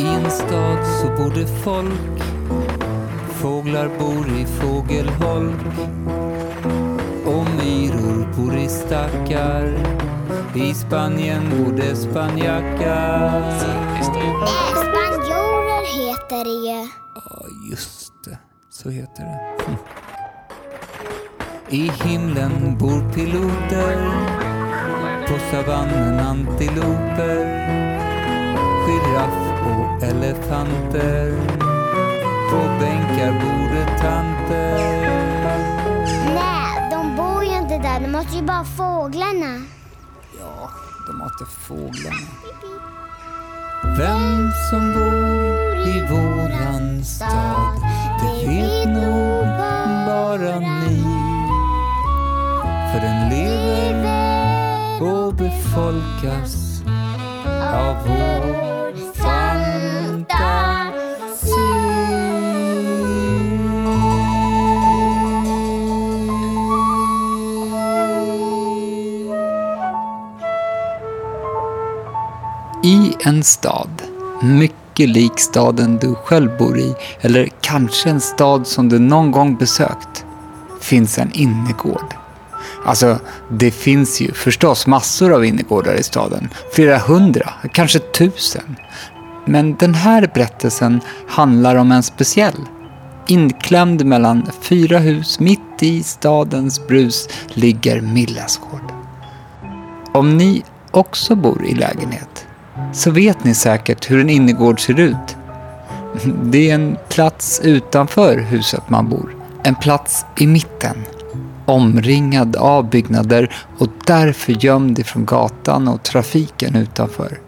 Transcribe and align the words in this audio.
I 0.00 0.06
en 0.06 0.30
stad 0.30 0.86
så 1.00 1.06
bor 1.16 1.30
det 1.34 1.46
folk 1.64 2.22
Fåglar 3.28 3.88
bor 3.98 4.28
i 4.40 4.46
fågelholk 4.46 5.60
och 7.26 7.46
myror 7.58 8.28
bor 8.36 8.56
i 8.56 8.68
stackar 8.68 9.74
I 10.54 10.74
Spanien 10.74 11.50
bor 11.50 11.72
det 11.76 11.96
spanjackar 11.96 13.58
spanjorer 14.72 15.84
heter 15.96 16.44
det 16.44 16.68
ju. 16.68 16.88
Ja, 17.14 17.46
just 17.70 18.12
det. 18.24 18.38
Så 18.70 18.90
heter 18.90 19.22
det. 19.22 19.64
Hm. 19.66 19.76
I 21.82 21.90
himlen 22.04 22.78
bor 22.78 23.12
piloter 23.14 24.10
På 25.28 25.38
savannen 25.50 26.20
antiloper 26.20 27.89
Och 30.10 30.16
elefanter 30.16 31.36
På 32.50 32.56
bänkar 32.80 33.32
bor 33.32 33.74
det 33.74 33.86
tanter 33.98 35.00
Nej, 36.34 36.90
de 36.90 37.16
bor 37.16 37.44
ju 37.44 37.56
inte 37.56 37.78
där. 37.78 38.00
De 38.00 38.08
måste 38.08 38.36
ju 38.36 38.42
bara 38.42 38.64
fåglarna. 38.64 39.62
Ja, 40.40 40.70
de 41.06 41.20
hatar 41.20 41.46
fåglarna. 41.46 42.26
Vem 43.98 44.50
som 44.70 44.92
bor 44.94 45.88
i 45.88 46.00
våran 46.10 47.04
stad, 47.04 47.76
det 48.20 48.48
vet 48.48 48.88
nog 48.88 49.46
bara 50.06 50.58
ni. 50.58 51.02
För 52.92 53.00
den 53.00 53.28
lever 53.28 55.02
och 55.02 55.34
befolkas 55.34 56.82
av 57.74 57.96
vår 58.06 58.69
I 72.82 73.14
en 73.20 73.42
stad, 73.42 74.02
mycket 74.42 75.08
lik 75.08 75.32
staden 75.40 75.98
du 75.98 76.14
själv 76.14 76.58
bor 76.58 76.78
i, 76.78 76.94
eller 77.20 77.48
kanske 77.60 78.10
en 78.10 78.20
stad 78.20 78.66
som 78.66 78.88
du 78.88 78.98
någon 78.98 79.30
gång 79.30 79.56
besökt, 79.56 80.24
finns 80.80 81.18
en 81.18 81.32
innergård. 81.32 82.14
Alltså, 82.84 83.18
det 83.50 83.70
finns 83.70 84.20
ju 84.20 84.32
förstås 84.32 84.86
massor 84.86 85.32
av 85.32 85.44
innergårdar 85.44 85.94
i 85.94 86.02
staden. 86.02 86.48
Flera 86.72 86.98
hundra, 86.98 87.52
kanske 87.72 87.98
tusen. 87.98 88.76
Men 89.46 89.76
den 89.76 89.94
här 89.94 90.30
berättelsen 90.34 91.00
handlar 91.28 91.76
om 91.76 91.92
en 91.92 92.02
speciell. 92.02 92.66
Inklämd 93.26 94.06
mellan 94.06 94.46
fyra 94.60 94.98
hus 94.98 95.40
mitt 95.40 95.82
i 95.82 96.02
stadens 96.02 96.86
brus 96.86 97.28
ligger 97.48 98.00
Millas 98.00 98.56
gård. 98.56 98.92
Om 100.12 100.36
ni 100.36 100.62
också 100.90 101.34
bor 101.34 101.66
i 101.66 101.74
lägenhet 101.74 102.46
så 102.92 103.10
vet 103.10 103.44
ni 103.44 103.54
säkert 103.54 104.10
hur 104.10 104.20
en 104.20 104.30
innergård 104.30 104.80
ser 104.86 105.00
ut. 105.00 105.36
Det 106.42 106.70
är 106.70 106.74
en 106.74 106.96
plats 107.08 107.60
utanför 107.64 108.38
huset 108.38 108.90
man 108.90 109.08
bor. 109.08 109.36
En 109.62 109.74
plats 109.74 110.24
i 110.38 110.46
mitten. 110.46 110.96
Omringad 111.66 112.56
av 112.56 112.90
byggnader 112.90 113.54
och 113.78 113.88
därför 114.06 114.64
gömd 114.64 114.98
ifrån 114.98 115.24
gatan 115.26 115.88
och 115.88 116.02
trafiken 116.02 116.76
utanför. 116.76 117.38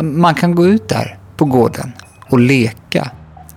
Man 0.00 0.34
kan 0.34 0.54
gå 0.54 0.66
ut 0.66 0.88
där 0.88 1.18
på 1.36 1.44
gården 1.44 1.92
och 2.28 2.38
leka 2.38 3.10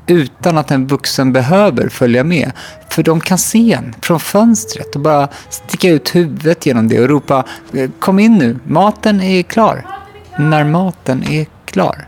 utan 0.07 0.57
att 0.57 0.71
en 0.71 0.87
vuxen 0.87 1.33
behöver 1.33 1.89
följa 1.89 2.23
med. 2.23 2.51
För 2.89 3.03
de 3.03 3.21
kan 3.21 3.37
se 3.37 3.73
en 3.73 3.95
från 4.01 4.19
fönstret 4.19 4.95
och 4.95 5.01
bara 5.01 5.27
sticka 5.49 5.89
ut 5.89 6.15
huvudet 6.15 6.65
genom 6.65 6.87
det 6.87 6.99
och 6.99 7.09
ropa 7.09 7.45
eh, 7.73 7.89
Kom 7.99 8.19
in 8.19 8.37
nu, 8.37 8.59
maten 8.63 9.21
är 9.21 9.43
klar. 9.43 10.00
När 10.37 10.63
maten 10.63 11.23
är 11.23 11.45
klar. 11.65 12.07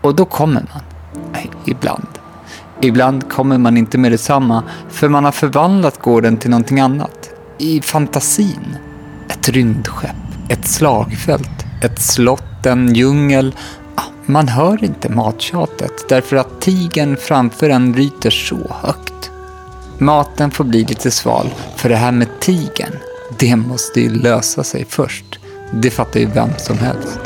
Och 0.00 0.14
då 0.14 0.24
kommer 0.24 0.66
man. 0.72 0.82
Nej, 1.32 1.50
ibland. 1.64 2.08
Ibland 2.80 3.30
kommer 3.30 3.58
man 3.58 3.76
inte 3.76 3.98
med 3.98 4.12
detsamma 4.12 4.62
för 4.88 5.08
man 5.08 5.24
har 5.24 5.32
förvandlat 5.32 5.98
gården 5.98 6.36
till 6.36 6.50
någonting 6.50 6.80
annat. 6.80 7.30
I 7.58 7.80
fantasin. 7.80 8.76
Ett 9.28 9.48
rymdskepp, 9.48 10.16
ett 10.48 10.68
slagfält, 10.68 11.64
ett 11.82 12.02
slott, 12.02 12.66
en 12.66 12.94
djungel. 12.94 13.54
Ah, 13.94 14.02
man 14.26 14.48
hör 14.48 14.84
inte 14.84 15.08
mattjatet 15.08 16.08
därför 16.08 16.36
att 16.36 16.60
tigern 16.60 17.16
framför 17.16 17.70
en 17.70 17.94
ryter 17.94 18.30
så 18.30 18.70
högt. 18.82 19.30
Maten 19.98 20.50
får 20.50 20.64
bli 20.64 20.84
lite 20.84 21.10
sval 21.10 21.54
för 21.76 21.88
det 21.88 21.96
här 21.96 22.12
med 22.12 22.40
tigern, 22.40 22.98
det 23.38 23.56
måste 23.56 24.00
ju 24.00 24.10
lösa 24.10 24.64
sig 24.64 24.86
först. 24.88 25.38
Det 25.70 25.90
fattar 25.90 26.20
ju 26.20 26.26
vem 26.26 26.50
som 26.58 26.78
helst. 26.78 27.18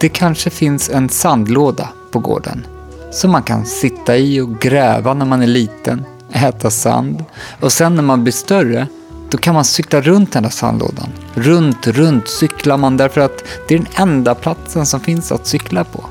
Det 0.00 0.08
kanske 0.08 0.50
finns 0.50 0.90
en 0.90 1.08
sandlåda 1.08 1.88
på 2.10 2.18
gården 2.18 2.66
som 3.12 3.30
man 3.30 3.42
kan 3.42 3.66
sitta 3.66 4.16
i 4.16 4.40
och 4.40 4.60
gräva 4.60 5.14
när 5.14 5.26
man 5.26 5.42
är 5.42 5.46
liten, 5.46 6.04
äta 6.32 6.70
sand 6.70 7.24
och 7.60 7.72
sen 7.72 7.94
när 7.94 8.02
man 8.02 8.22
blir 8.22 8.32
större 8.32 8.86
då 9.30 9.38
kan 9.38 9.54
man 9.54 9.64
cykla 9.64 10.00
runt 10.00 10.32
den 10.32 10.42
där 10.42 10.50
sandlådan. 10.50 11.08
Runt, 11.34 11.86
runt 11.86 12.28
cyklar 12.28 12.76
man 12.76 12.96
därför 12.96 13.20
att 13.20 13.44
det 13.68 13.74
är 13.74 13.78
den 13.78 13.88
enda 14.08 14.34
platsen 14.34 14.86
som 14.86 15.00
finns 15.00 15.32
att 15.32 15.46
cykla 15.46 15.84
på. 15.84 16.04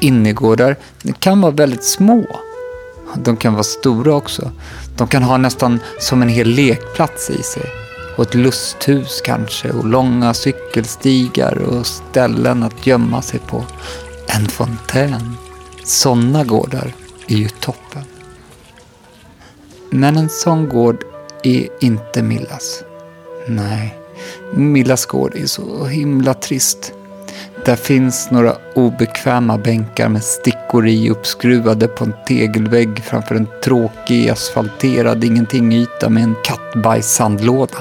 Innergårdar 0.00 0.76
kan 1.18 1.40
vara 1.40 1.52
väldigt 1.52 1.84
små. 1.84 2.26
De 3.16 3.36
kan 3.36 3.52
vara 3.52 3.62
stora 3.62 4.14
också. 4.14 4.50
De 4.96 5.08
kan 5.08 5.22
ha 5.22 5.36
nästan 5.36 5.80
som 5.98 6.22
en 6.22 6.28
hel 6.28 6.48
lekplats 6.48 7.30
i 7.30 7.42
sig. 7.42 7.70
Och 8.16 8.24
ett 8.24 8.34
lusthus 8.34 9.20
kanske 9.24 9.70
och 9.70 9.84
långa 9.86 10.34
cykelstigar 10.34 11.58
och 11.58 11.86
ställen 11.86 12.62
att 12.62 12.86
gömma 12.86 13.22
sig 13.22 13.40
på. 13.40 13.64
En 14.26 14.48
fontän. 14.48 15.36
Sådana 15.84 16.44
gårdar 16.44 16.94
är 17.28 17.36
ju 17.36 17.48
toppen. 17.48 18.02
Men 19.90 20.16
en 20.16 20.28
sån 20.28 20.68
gård 20.68 21.04
är 21.42 21.68
inte 21.80 22.22
Millas. 22.22 22.82
Nej, 23.48 23.98
Millas 24.54 25.06
gård 25.06 25.34
är 25.34 25.46
så 25.46 25.86
himla 25.86 26.34
trist. 26.34 26.92
Där 27.64 27.76
finns 27.76 28.30
några 28.30 28.56
obekväma 28.74 29.58
bänkar 29.58 30.08
med 30.08 30.24
stickor 30.24 30.86
i 30.86 31.10
uppskruvade 31.10 31.88
på 31.88 32.04
en 32.04 32.14
tegelvägg 32.26 33.04
framför 33.04 33.34
en 33.34 33.46
tråkig 33.64 34.28
asfalterad 34.28 35.24
ingenting-yta 35.24 36.08
med 36.08 36.22
en 36.22 36.34
kattbajssandlåda. 36.44 37.78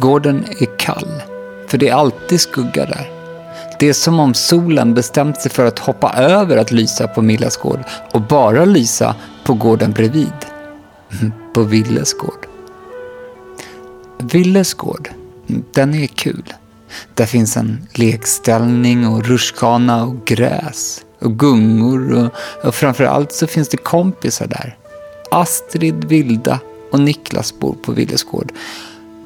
Gården 0.00 0.44
är 0.58 0.78
kall, 0.78 1.22
för 1.66 1.78
det 1.78 1.88
är 1.88 1.94
alltid 1.94 2.40
skugga 2.40 2.86
där. 2.86 3.10
Det 3.78 3.88
är 3.88 3.92
som 3.92 4.20
om 4.20 4.34
solen 4.34 4.94
bestämt 4.94 5.40
sig 5.40 5.50
för 5.50 5.66
att 5.66 5.78
hoppa 5.78 6.12
över 6.12 6.56
att 6.56 6.70
lysa 6.70 7.08
på 7.08 7.22
Millas 7.22 7.56
gård 7.56 7.80
och 8.12 8.20
bara 8.20 8.64
lysa 8.64 9.14
på 9.44 9.54
gården 9.54 9.92
bredvid. 9.92 10.32
På 11.54 11.62
Villes 11.62 12.14
gård. 12.14 12.46
Villes 14.18 14.74
gård, 14.74 15.08
den 15.72 15.94
är 15.94 16.06
kul. 16.06 16.54
Där 17.14 17.26
finns 17.26 17.56
en 17.56 17.88
lekställning 17.92 19.08
och 19.08 19.24
rutschkana 19.24 20.04
och 20.04 20.24
gräs 20.24 21.04
och 21.18 21.38
gungor 21.38 22.12
och, 22.12 22.32
och 22.66 22.74
framförallt 22.74 23.32
så 23.32 23.46
finns 23.46 23.68
det 23.68 23.76
kompisar 23.76 24.46
där. 24.46 24.76
Astrid, 25.30 26.04
Vilda 26.04 26.60
och 26.92 27.00
Niklas 27.00 27.58
bor 27.58 27.74
på 27.74 27.92
Villes 27.92 28.22
gård. 28.22 28.52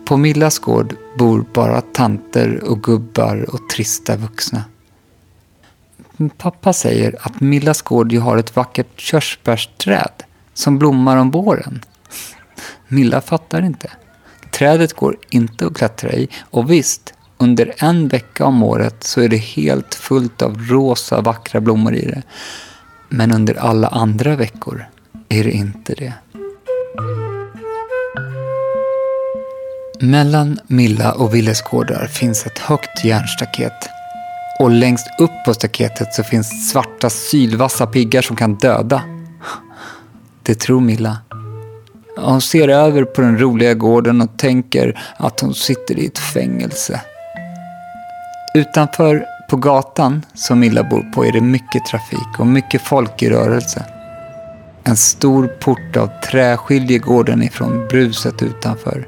På 0.04 0.16
Millas 0.16 0.58
gård 0.58 0.94
bor 1.18 1.44
bara 1.54 1.80
tanter 1.80 2.64
och 2.64 2.82
gubbar 2.82 3.50
och 3.54 3.68
trista 3.68 4.16
vuxna. 4.16 4.64
Pappa 6.36 6.72
säger 6.72 7.16
att 7.20 7.40
Millas 7.40 7.82
gård 7.82 8.12
ju 8.12 8.20
har 8.20 8.36
ett 8.36 8.56
vackert 8.56 9.00
körsbärsträd 9.00 10.22
som 10.54 10.78
blommar 10.78 11.16
om 11.16 11.30
våren. 11.30 11.84
Milla 12.88 13.20
fattar 13.20 13.62
inte. 13.62 13.90
Trädet 14.50 14.92
går 14.92 15.16
inte 15.30 15.66
att 15.66 15.74
klättra 15.74 16.12
i 16.12 16.28
och 16.40 16.70
visst, 16.70 17.14
under 17.38 17.74
en 17.78 18.08
vecka 18.08 18.44
om 18.44 18.62
året 18.62 19.04
så 19.04 19.20
är 19.20 19.28
det 19.28 19.36
helt 19.36 19.94
fullt 19.94 20.42
av 20.42 20.58
rosa 20.58 21.20
vackra 21.20 21.60
blommor 21.60 21.94
i 21.94 22.06
det. 22.06 22.22
Men 23.08 23.32
under 23.32 23.54
alla 23.54 23.88
andra 23.88 24.36
veckor 24.36 24.86
är 25.28 25.44
det 25.44 25.50
inte 25.50 25.94
det. 25.94 26.12
Mellan 30.00 30.58
Milla 30.66 31.12
och 31.12 31.34
Willes 31.34 31.62
gårdar 31.62 32.06
finns 32.06 32.46
ett 32.46 32.58
högt 32.58 33.04
järnstaket. 33.04 33.88
Och 34.60 34.70
längst 34.70 35.06
upp 35.18 35.44
på 35.44 35.54
staketet 35.54 36.14
så 36.14 36.22
finns 36.22 36.70
svarta 36.70 37.10
sylvassa 37.10 37.86
piggar 37.86 38.22
som 38.22 38.36
kan 38.36 38.54
döda. 38.54 39.02
Det 40.42 40.54
tror 40.54 40.80
Milla. 40.80 41.18
Hon 42.16 42.40
ser 42.40 42.68
över 42.68 43.04
på 43.04 43.20
den 43.20 43.38
roliga 43.38 43.74
gården 43.74 44.20
och 44.20 44.38
tänker 44.38 45.00
att 45.16 45.40
hon 45.40 45.54
sitter 45.54 45.98
i 45.98 46.06
ett 46.06 46.18
fängelse. 46.18 47.00
Utanför 48.58 49.26
på 49.48 49.56
gatan 49.56 50.24
som 50.34 50.60
Milla 50.60 50.82
bor 50.82 51.02
på 51.14 51.24
är 51.24 51.32
det 51.32 51.40
mycket 51.40 51.86
trafik 51.86 52.38
och 52.38 52.46
mycket 52.46 52.82
folk 52.82 53.22
i 53.22 53.30
rörelse. 53.30 53.84
En 54.84 54.96
stor 54.96 55.46
port 55.46 55.96
av 55.96 56.10
trä 56.30 56.56
skiljer 56.56 56.98
gården 56.98 57.42
ifrån 57.42 57.86
bruset 57.88 58.42
utanför. 58.42 59.06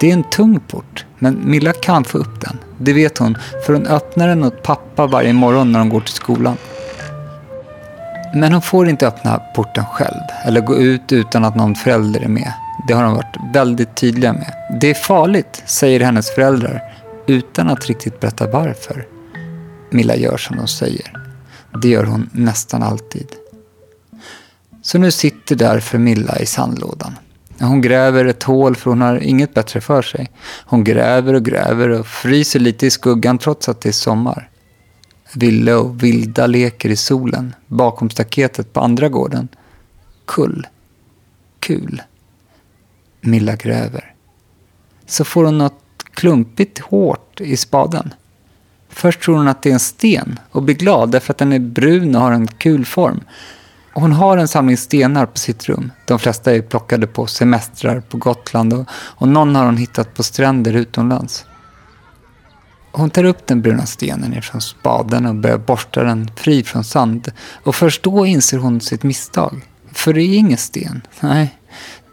Det 0.00 0.08
är 0.08 0.12
en 0.12 0.22
tung 0.22 0.60
port, 0.60 1.06
men 1.18 1.50
Milla 1.50 1.72
kan 1.72 2.04
få 2.04 2.18
upp 2.18 2.40
den. 2.40 2.58
Det 2.78 2.92
vet 2.92 3.18
hon, 3.18 3.38
för 3.66 3.72
hon 3.72 3.86
öppnar 3.86 4.28
den 4.28 4.44
åt 4.44 4.62
pappa 4.62 5.06
varje 5.06 5.32
morgon 5.32 5.72
när 5.72 5.78
de 5.78 5.88
går 5.88 6.00
till 6.00 6.14
skolan. 6.14 6.56
Men 8.34 8.52
hon 8.52 8.62
får 8.62 8.88
inte 8.88 9.06
öppna 9.06 9.40
porten 9.54 9.84
själv 9.84 10.22
eller 10.44 10.60
gå 10.60 10.76
ut 10.76 11.12
utan 11.12 11.44
att 11.44 11.56
någon 11.56 11.74
förälder 11.74 12.20
är 12.20 12.28
med. 12.28 12.52
Det 12.88 12.94
har 12.94 13.02
de 13.02 13.14
varit 13.14 13.36
väldigt 13.54 13.94
tydliga 13.94 14.32
med. 14.32 14.52
Det 14.80 14.90
är 14.90 14.94
farligt, 14.94 15.62
säger 15.66 16.00
hennes 16.00 16.34
föräldrar 16.34 16.95
utan 17.26 17.68
att 17.68 17.86
riktigt 17.86 18.20
berätta 18.20 18.50
varför. 18.50 19.08
Milla 19.90 20.16
gör 20.16 20.36
som 20.36 20.56
de 20.56 20.68
säger. 20.68 21.26
Det 21.82 21.88
gör 21.88 22.04
hon 22.04 22.30
nästan 22.32 22.82
alltid. 22.82 23.26
Så 24.82 24.98
nu 24.98 25.10
sitter 25.10 25.56
därför 25.56 25.98
Milla 25.98 26.38
i 26.38 26.46
sandlådan. 26.46 27.18
Hon 27.58 27.80
gräver 27.80 28.24
ett 28.24 28.42
hål 28.42 28.76
för 28.76 28.90
hon 28.90 29.00
har 29.00 29.16
inget 29.16 29.54
bättre 29.54 29.80
för 29.80 30.02
sig. 30.02 30.30
Hon 30.64 30.84
gräver 30.84 31.34
och 31.34 31.44
gräver 31.44 31.88
och 31.88 32.06
fryser 32.06 32.60
lite 32.60 32.86
i 32.86 32.90
skuggan 32.90 33.38
trots 33.38 33.68
att 33.68 33.80
det 33.80 33.88
är 33.88 33.92
sommar. 33.92 34.50
Ville 35.34 35.74
och 35.74 36.02
Vilda 36.02 36.46
leker 36.46 36.88
i 36.88 36.96
solen 36.96 37.54
bakom 37.66 38.10
staketet 38.10 38.72
på 38.72 38.80
andra 38.80 39.08
gården. 39.08 39.48
Kull. 40.24 40.66
Kul. 41.60 42.02
Milla 43.20 43.56
gräver. 43.56 44.14
Så 45.06 45.24
får 45.24 45.44
hon 45.44 45.58
något 45.58 45.82
klumpigt 46.16 46.78
hårt 46.78 47.40
i 47.40 47.56
spaden. 47.56 48.14
Först 48.88 49.20
tror 49.20 49.36
hon 49.36 49.48
att 49.48 49.62
det 49.62 49.68
är 49.68 49.72
en 49.72 49.80
sten 49.80 50.38
och 50.50 50.62
blir 50.62 50.74
glad 50.74 51.10
därför 51.10 51.32
att 51.32 51.38
den 51.38 51.52
är 51.52 51.58
brun 51.58 52.14
och 52.14 52.20
har 52.22 52.32
en 52.32 52.46
kul 52.46 52.84
form. 52.84 53.20
Hon 53.92 54.12
har 54.12 54.36
en 54.36 54.48
samling 54.48 54.76
stenar 54.76 55.26
på 55.26 55.38
sitt 55.38 55.68
rum. 55.68 55.92
De 56.06 56.18
flesta 56.18 56.54
är 56.54 56.62
plockade 56.62 57.06
på 57.06 57.26
semestrar 57.26 58.00
på 58.00 58.16
Gotland 58.16 58.72
och, 58.72 58.86
och 58.90 59.28
någon 59.28 59.56
har 59.56 59.64
hon 59.64 59.76
hittat 59.76 60.14
på 60.14 60.22
stränder 60.22 60.72
utomlands. 60.72 61.44
Hon 62.92 63.10
tar 63.10 63.24
upp 63.24 63.46
den 63.46 63.62
bruna 63.62 63.86
stenen 63.86 64.34
ifrån 64.34 64.60
spaden 64.60 65.26
och 65.26 65.34
börjar 65.34 65.58
borsta 65.58 66.02
den 66.02 66.30
fri 66.36 66.62
från 66.62 66.84
sand. 66.84 67.32
Och 67.62 67.74
först 67.74 68.02
då 68.02 68.26
inser 68.26 68.58
hon 68.58 68.80
sitt 68.80 69.02
misstag. 69.02 69.62
För 69.92 70.12
det 70.14 70.22
är 70.22 70.36
ingen 70.36 70.58
sten. 70.58 71.02
Nej, 71.20 71.58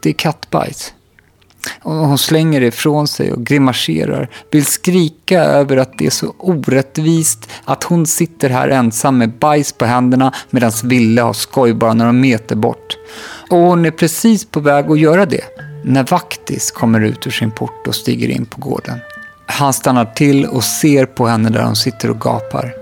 det 0.00 0.08
är 0.08 0.12
kattbajs. 0.12 0.94
Hon 1.82 2.18
slänger 2.18 2.60
det 2.60 2.66
ifrån 2.66 3.08
sig 3.08 3.32
och 3.32 3.46
grimaserar. 3.46 4.28
Vill 4.50 4.66
skrika 4.66 5.44
över 5.44 5.76
att 5.76 5.98
det 5.98 6.06
är 6.06 6.10
så 6.10 6.34
orättvist 6.38 7.50
att 7.64 7.84
hon 7.84 8.06
sitter 8.06 8.50
här 8.50 8.68
ensam 8.68 9.18
med 9.18 9.38
bajs 9.38 9.72
på 9.72 9.84
händerna 9.84 10.34
medan 10.50 10.72
Ville 10.84 11.22
har 11.22 11.32
skoj 11.32 11.74
bara 11.74 11.94
några 11.94 12.12
meter 12.12 12.56
bort. 12.56 12.96
Och 13.50 13.58
hon 13.58 13.84
är 13.84 13.90
precis 13.90 14.44
på 14.44 14.60
väg 14.60 14.90
att 14.90 14.98
göra 14.98 15.26
det 15.26 15.44
när 15.84 16.04
Vaktis 16.10 16.70
kommer 16.70 17.00
ut 17.00 17.26
ur 17.26 17.30
sin 17.30 17.50
port 17.50 17.86
och 17.86 17.94
stiger 17.94 18.28
in 18.28 18.46
på 18.46 18.60
gården. 18.60 18.98
Han 19.46 19.72
stannar 19.72 20.04
till 20.04 20.46
och 20.46 20.64
ser 20.64 21.06
på 21.06 21.26
henne 21.26 21.50
där 21.50 21.62
hon 21.62 21.76
sitter 21.76 22.10
och 22.10 22.20
gapar. 22.20 22.74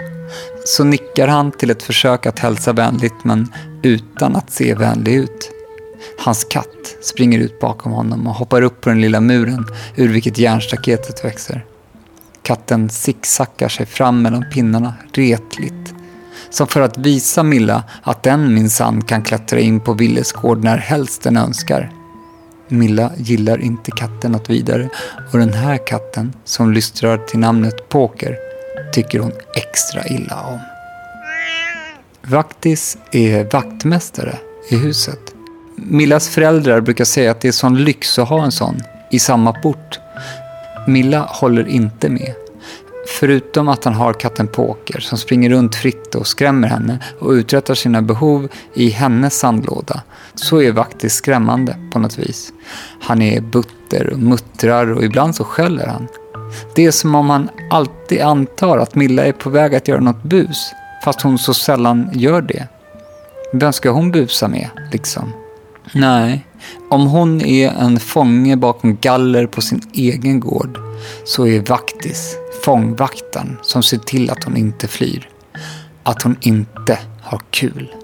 Så 0.64 0.84
nickar 0.84 1.28
han 1.28 1.52
till 1.52 1.70
ett 1.70 1.82
försök 1.82 2.26
att 2.26 2.38
hälsa 2.38 2.72
vänligt 2.72 3.24
men 3.24 3.52
utan 3.82 4.36
att 4.36 4.50
se 4.50 4.74
vänlig 4.74 5.14
ut. 5.14 5.50
Hans 6.18 6.44
katt 6.44 6.96
springer 7.02 7.38
ut 7.38 7.60
bakom 7.60 7.92
honom 7.92 8.26
och 8.26 8.34
hoppar 8.34 8.62
upp 8.62 8.80
på 8.80 8.88
den 8.88 9.00
lilla 9.00 9.20
muren 9.20 9.66
ur 9.96 10.08
vilket 10.08 10.38
järnstaketet 10.38 11.24
växer. 11.24 11.64
Katten 12.42 12.90
sicksackar 12.90 13.68
sig 13.68 13.86
fram 13.86 14.22
mellan 14.22 14.44
pinnarna 14.52 14.94
retligt. 15.12 15.94
Som 16.50 16.66
för 16.66 16.80
att 16.80 16.98
visa 16.98 17.42
Milla 17.42 17.84
att 18.02 18.22
den 18.22 18.54
minsann 18.54 19.04
kan 19.04 19.22
klättra 19.22 19.60
in 19.60 19.80
på 19.80 19.92
Willes 19.92 20.32
gård 20.32 20.64
när 20.64 20.76
helst 20.76 21.22
den 21.22 21.36
önskar. 21.36 21.92
Milla 22.68 23.12
gillar 23.16 23.58
inte 23.58 23.90
katten 23.90 24.32
något 24.32 24.50
vidare 24.50 24.88
och 25.32 25.38
den 25.38 25.52
här 25.52 25.86
katten, 25.86 26.32
som 26.44 26.72
lystrar 26.72 27.18
till 27.18 27.38
namnet 27.38 27.88
Poker, 27.88 28.36
tycker 28.92 29.18
hon 29.18 29.32
extra 29.54 30.06
illa 30.06 30.40
om. 30.40 30.58
Vaktis 32.22 32.98
är 33.12 33.44
vaktmästare 33.44 34.38
i 34.70 34.76
huset. 34.76 35.34
Millas 35.76 36.28
föräldrar 36.28 36.80
brukar 36.80 37.04
säga 37.04 37.30
att 37.30 37.40
det 37.40 37.48
är 37.48 37.52
sån 37.52 37.84
lyx 37.84 38.18
att 38.18 38.28
ha 38.28 38.44
en 38.44 38.52
sån 38.52 38.80
i 39.10 39.18
samma 39.18 39.52
port. 39.52 39.98
Milla 40.86 41.20
håller 41.28 41.68
inte 41.68 42.08
med. 42.08 42.34
Förutom 43.08 43.68
att 43.68 43.84
han 43.84 43.94
har 43.94 44.12
katten 44.12 44.48
Poker 44.48 45.00
som 45.00 45.18
springer 45.18 45.50
runt 45.50 45.74
fritt 45.74 46.14
och 46.14 46.26
skrämmer 46.26 46.68
henne 46.68 46.98
och 47.18 47.30
uträttar 47.30 47.74
sina 47.74 48.02
behov 48.02 48.48
i 48.74 48.90
hennes 48.90 49.38
sandlåda 49.38 50.02
så 50.34 50.62
är 50.62 50.72
Vaktis 50.72 51.14
skrämmande 51.14 51.76
på 51.92 51.98
något 51.98 52.18
vis. 52.18 52.52
Han 53.00 53.22
är 53.22 53.40
butter 53.40 54.12
och 54.12 54.18
muttrar 54.18 54.92
och 54.92 55.04
ibland 55.04 55.34
så 55.34 55.44
skäller 55.44 55.86
han. 55.86 56.08
Det 56.74 56.86
är 56.86 56.90
som 56.90 57.14
om 57.14 57.30
han 57.30 57.48
alltid 57.70 58.20
antar 58.20 58.78
att 58.78 58.94
Milla 58.94 59.24
är 59.24 59.32
på 59.32 59.50
väg 59.50 59.74
att 59.74 59.88
göra 59.88 60.00
något 60.00 60.22
bus 60.22 60.72
fast 61.04 61.20
hon 61.20 61.38
så 61.38 61.54
sällan 61.54 62.10
gör 62.12 62.40
det. 62.42 62.68
Vem 63.52 63.72
ska 63.72 63.90
hon 63.90 64.10
busa 64.10 64.48
med, 64.48 64.68
liksom? 64.92 65.32
Nej, 65.92 66.46
om 66.90 67.06
hon 67.06 67.40
är 67.40 67.70
en 67.70 68.00
fånge 68.00 68.56
bakom 68.56 68.96
galler 68.96 69.46
på 69.46 69.60
sin 69.60 69.82
egen 69.92 70.40
gård 70.40 70.78
så 71.24 71.46
är 71.46 71.60
Vaktis 71.60 72.36
fångvaktaren 72.64 73.58
som 73.62 73.82
ser 73.82 73.98
till 73.98 74.30
att 74.30 74.44
hon 74.44 74.56
inte 74.56 74.88
flyr. 74.88 75.28
Att 76.02 76.22
hon 76.22 76.36
inte 76.40 76.98
har 77.22 77.40
kul. 77.50 77.94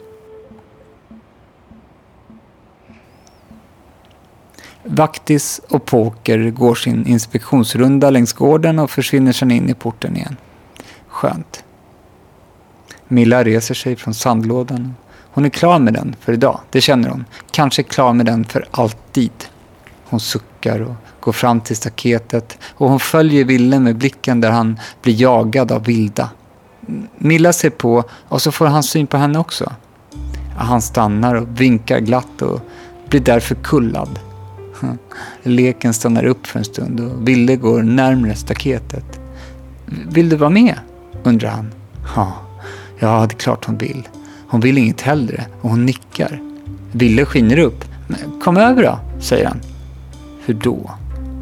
Vaktis 4.84 5.60
och 5.68 5.84
Poker 5.84 6.50
går 6.50 6.74
sin 6.74 7.06
inspektionsrunda 7.06 8.10
längs 8.10 8.32
gården 8.32 8.78
och 8.78 8.90
försvinner 8.90 9.32
sedan 9.32 9.50
in 9.50 9.70
i 9.70 9.74
porten 9.74 10.16
igen. 10.16 10.36
Skönt. 11.08 11.64
Milla 13.08 13.44
reser 13.44 13.74
sig 13.74 13.96
från 13.96 14.14
sandlådan. 14.14 14.94
Hon 15.38 15.44
är 15.44 15.50
klar 15.50 15.78
med 15.78 15.94
den 15.94 16.16
för 16.20 16.32
idag, 16.32 16.60
det 16.70 16.80
känner 16.80 17.08
hon. 17.08 17.24
Kanske 17.50 17.82
klar 17.82 18.12
med 18.12 18.26
den 18.26 18.44
för 18.44 18.64
alltid. 18.70 19.30
Hon 20.04 20.20
suckar 20.20 20.80
och 20.80 20.94
går 21.20 21.32
fram 21.32 21.60
till 21.60 21.76
staketet 21.76 22.58
och 22.64 22.88
hon 22.88 23.00
följer 23.00 23.44
Ville 23.44 23.80
med 23.80 23.96
blicken 23.96 24.40
där 24.40 24.50
han 24.50 24.80
blir 25.02 25.20
jagad 25.20 25.72
av 25.72 25.84
vilda. 25.84 26.30
Milla 27.18 27.52
ser 27.52 27.70
på 27.70 28.04
och 28.28 28.42
så 28.42 28.52
får 28.52 28.66
han 28.66 28.82
syn 28.82 29.06
på 29.06 29.16
henne 29.16 29.38
också. 29.38 29.72
Han 30.56 30.82
stannar 30.82 31.34
och 31.34 31.60
vinkar 31.60 31.98
glatt 31.98 32.42
och 32.42 32.60
blir 33.08 33.20
därför 33.20 33.54
kullad. 33.54 34.18
Leken 35.42 35.94
stannar 35.94 36.24
upp 36.24 36.46
för 36.46 36.58
en 36.58 36.64
stund 36.64 37.00
och 37.00 37.28
Ville 37.28 37.56
går 37.56 37.82
närmre 37.82 38.34
staketet. 38.34 39.20
Vill 39.86 40.28
du 40.28 40.36
vara 40.36 40.50
med? 40.50 40.74
undrar 41.22 41.50
han. 41.50 41.72
Ja, 42.16 42.32
ja, 42.98 43.26
det 43.28 43.34
är 43.34 43.38
klart 43.38 43.64
hon 43.64 43.78
vill. 43.78 44.08
Hon 44.48 44.60
vill 44.60 44.78
inget 44.78 45.00
hellre 45.00 45.46
och 45.60 45.70
hon 45.70 45.86
nickar. 45.86 46.40
Ville 46.92 47.24
skiner 47.24 47.58
upp. 47.58 47.84
Kom 48.44 48.56
över 48.56 48.82
då, 48.82 49.00
säger 49.20 49.46
han. 49.46 49.60
Hur 50.44 50.54
då? 50.54 50.90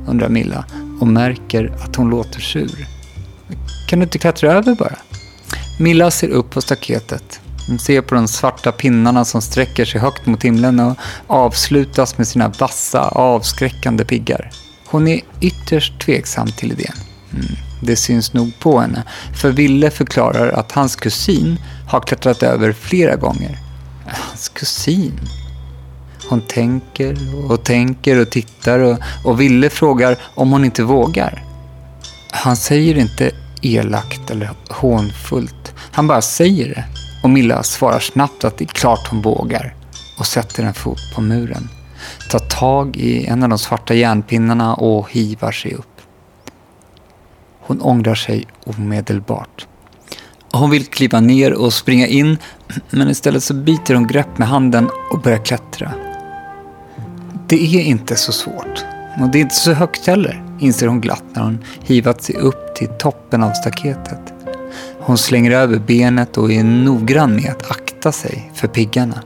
undrar 0.07 0.29
Milla 0.29 0.65
och 1.01 1.07
märker 1.07 1.73
att 1.85 1.97
hon 1.97 2.11
låter 2.11 2.41
sur. 2.41 2.87
Kan 3.89 3.99
du 3.99 4.03
inte 4.03 4.19
klättra 4.19 4.53
över 4.53 4.75
bara? 4.75 4.97
Milla 5.79 6.11
ser 6.11 6.29
upp 6.29 6.51
på 6.51 6.61
staketet. 6.61 7.41
Hon 7.69 7.79
ser 7.79 8.01
på 8.01 8.15
de 8.15 8.29
svarta 8.29 8.73
pinnarna 8.73 9.25
som 9.25 9.43
sträcker 9.43 9.85
sig 9.85 10.01
högt 10.01 10.27
mot 10.27 10.43
himlen 10.43 10.81
och 10.81 10.97
avslutas 11.27 12.19
med 12.19 12.29
sina 12.29 12.49
vassa, 12.49 13.09
avskräckande 13.09 14.05
piggar. 14.05 14.51
Hon 14.87 15.09
är 15.09 15.21
ytterst 15.41 16.01
tveksam 16.01 16.47
till 16.47 16.73
idén. 16.73 16.95
Mm, 17.33 17.47
det 17.87 17.97
syns 17.97 18.33
nog 18.33 18.59
på 18.59 18.81
henne, 18.81 19.03
för 19.35 19.51
Ville 19.51 19.91
förklarar 19.91 20.49
att 20.49 20.73
hans 20.73 20.97
kusin 20.97 21.59
har 21.89 22.01
klättrat 22.01 22.43
över 22.43 22.73
flera 22.73 23.17
gånger. 23.17 23.59
Hans 24.07 24.49
kusin? 24.49 25.21
Hon 26.29 26.41
tänker 26.41 27.17
och 27.51 27.65
tänker 27.65 28.21
och 28.21 28.31
tittar 28.31 28.79
och, 28.79 28.99
och 29.25 29.41
Ville 29.41 29.71
frågar 29.71 30.19
om 30.35 30.53
hon 30.53 30.65
inte 30.65 30.83
vågar. 30.83 31.45
Han 32.31 32.57
säger 32.57 32.99
inte 32.99 33.31
elakt 33.63 34.31
eller 34.31 34.51
hånfullt. 34.69 35.75
Han 35.93 36.07
bara 36.07 36.23
säger 36.23 36.69
det. 36.69 36.85
Och 37.23 37.31
Milla 37.31 37.63
svarar 37.63 38.01
snabbt 38.01 38.45
att 38.45 38.59
det 38.59 38.65
är 38.65 38.69
klart 38.69 39.09
hon 39.11 39.23
vågar 39.23 39.75
och 40.19 40.27
sätter 40.27 40.65
en 40.65 40.75
fot 40.75 41.15
på 41.15 41.21
muren. 41.21 41.69
Tar 42.31 42.39
tag 42.39 42.97
i 42.97 43.27
en 43.27 43.43
av 43.43 43.49
de 43.49 43.59
svarta 43.59 43.95
järnpinnarna 43.95 44.75
och 44.75 45.11
hivar 45.11 45.53
sig 45.53 45.75
upp. 45.75 45.96
Hon 47.67 47.83
ångrar 47.83 48.15
sig 48.15 48.47
omedelbart. 48.65 49.67
Hon 50.53 50.71
vill 50.71 50.87
kliva 50.87 51.21
ner 51.21 51.53
och 51.53 51.73
springa 51.73 52.07
in 52.07 52.39
men 52.91 53.11
istället 53.11 53.43
så 53.43 53.55
biter 53.55 53.95
hon 53.95 54.07
grepp 54.07 54.39
med 54.39 54.49
handen 54.49 54.89
och 55.13 55.21
börjar 55.21 55.45
klättra. 55.45 55.93
Det 57.49 57.77
är 57.77 57.83
inte 57.83 58.17
så 58.17 58.33
svårt. 58.33 58.85
Och 59.21 59.29
det 59.29 59.39
är 59.39 59.41
inte 59.41 59.55
så 59.55 59.73
högt 59.73 60.07
heller, 60.07 60.45
inser 60.61 60.87
hon 60.87 61.01
glatt 61.01 61.25
när 61.33 61.43
hon 61.43 61.59
hivat 61.83 62.23
sig 62.23 62.35
upp 62.35 62.75
till 62.75 62.89
toppen 62.89 63.43
av 63.43 63.51
staketet. 63.51 64.33
Hon 65.01 65.19
slänger 65.19 65.51
över 65.51 65.79
benet 65.79 66.37
och 66.37 66.53
är 66.53 66.65
noggrann 66.65 67.37
med 67.37 67.51
att 67.51 67.71
akta 67.71 68.13
sig 68.13 68.51
för 68.55 68.69
piggarna. 68.69 69.23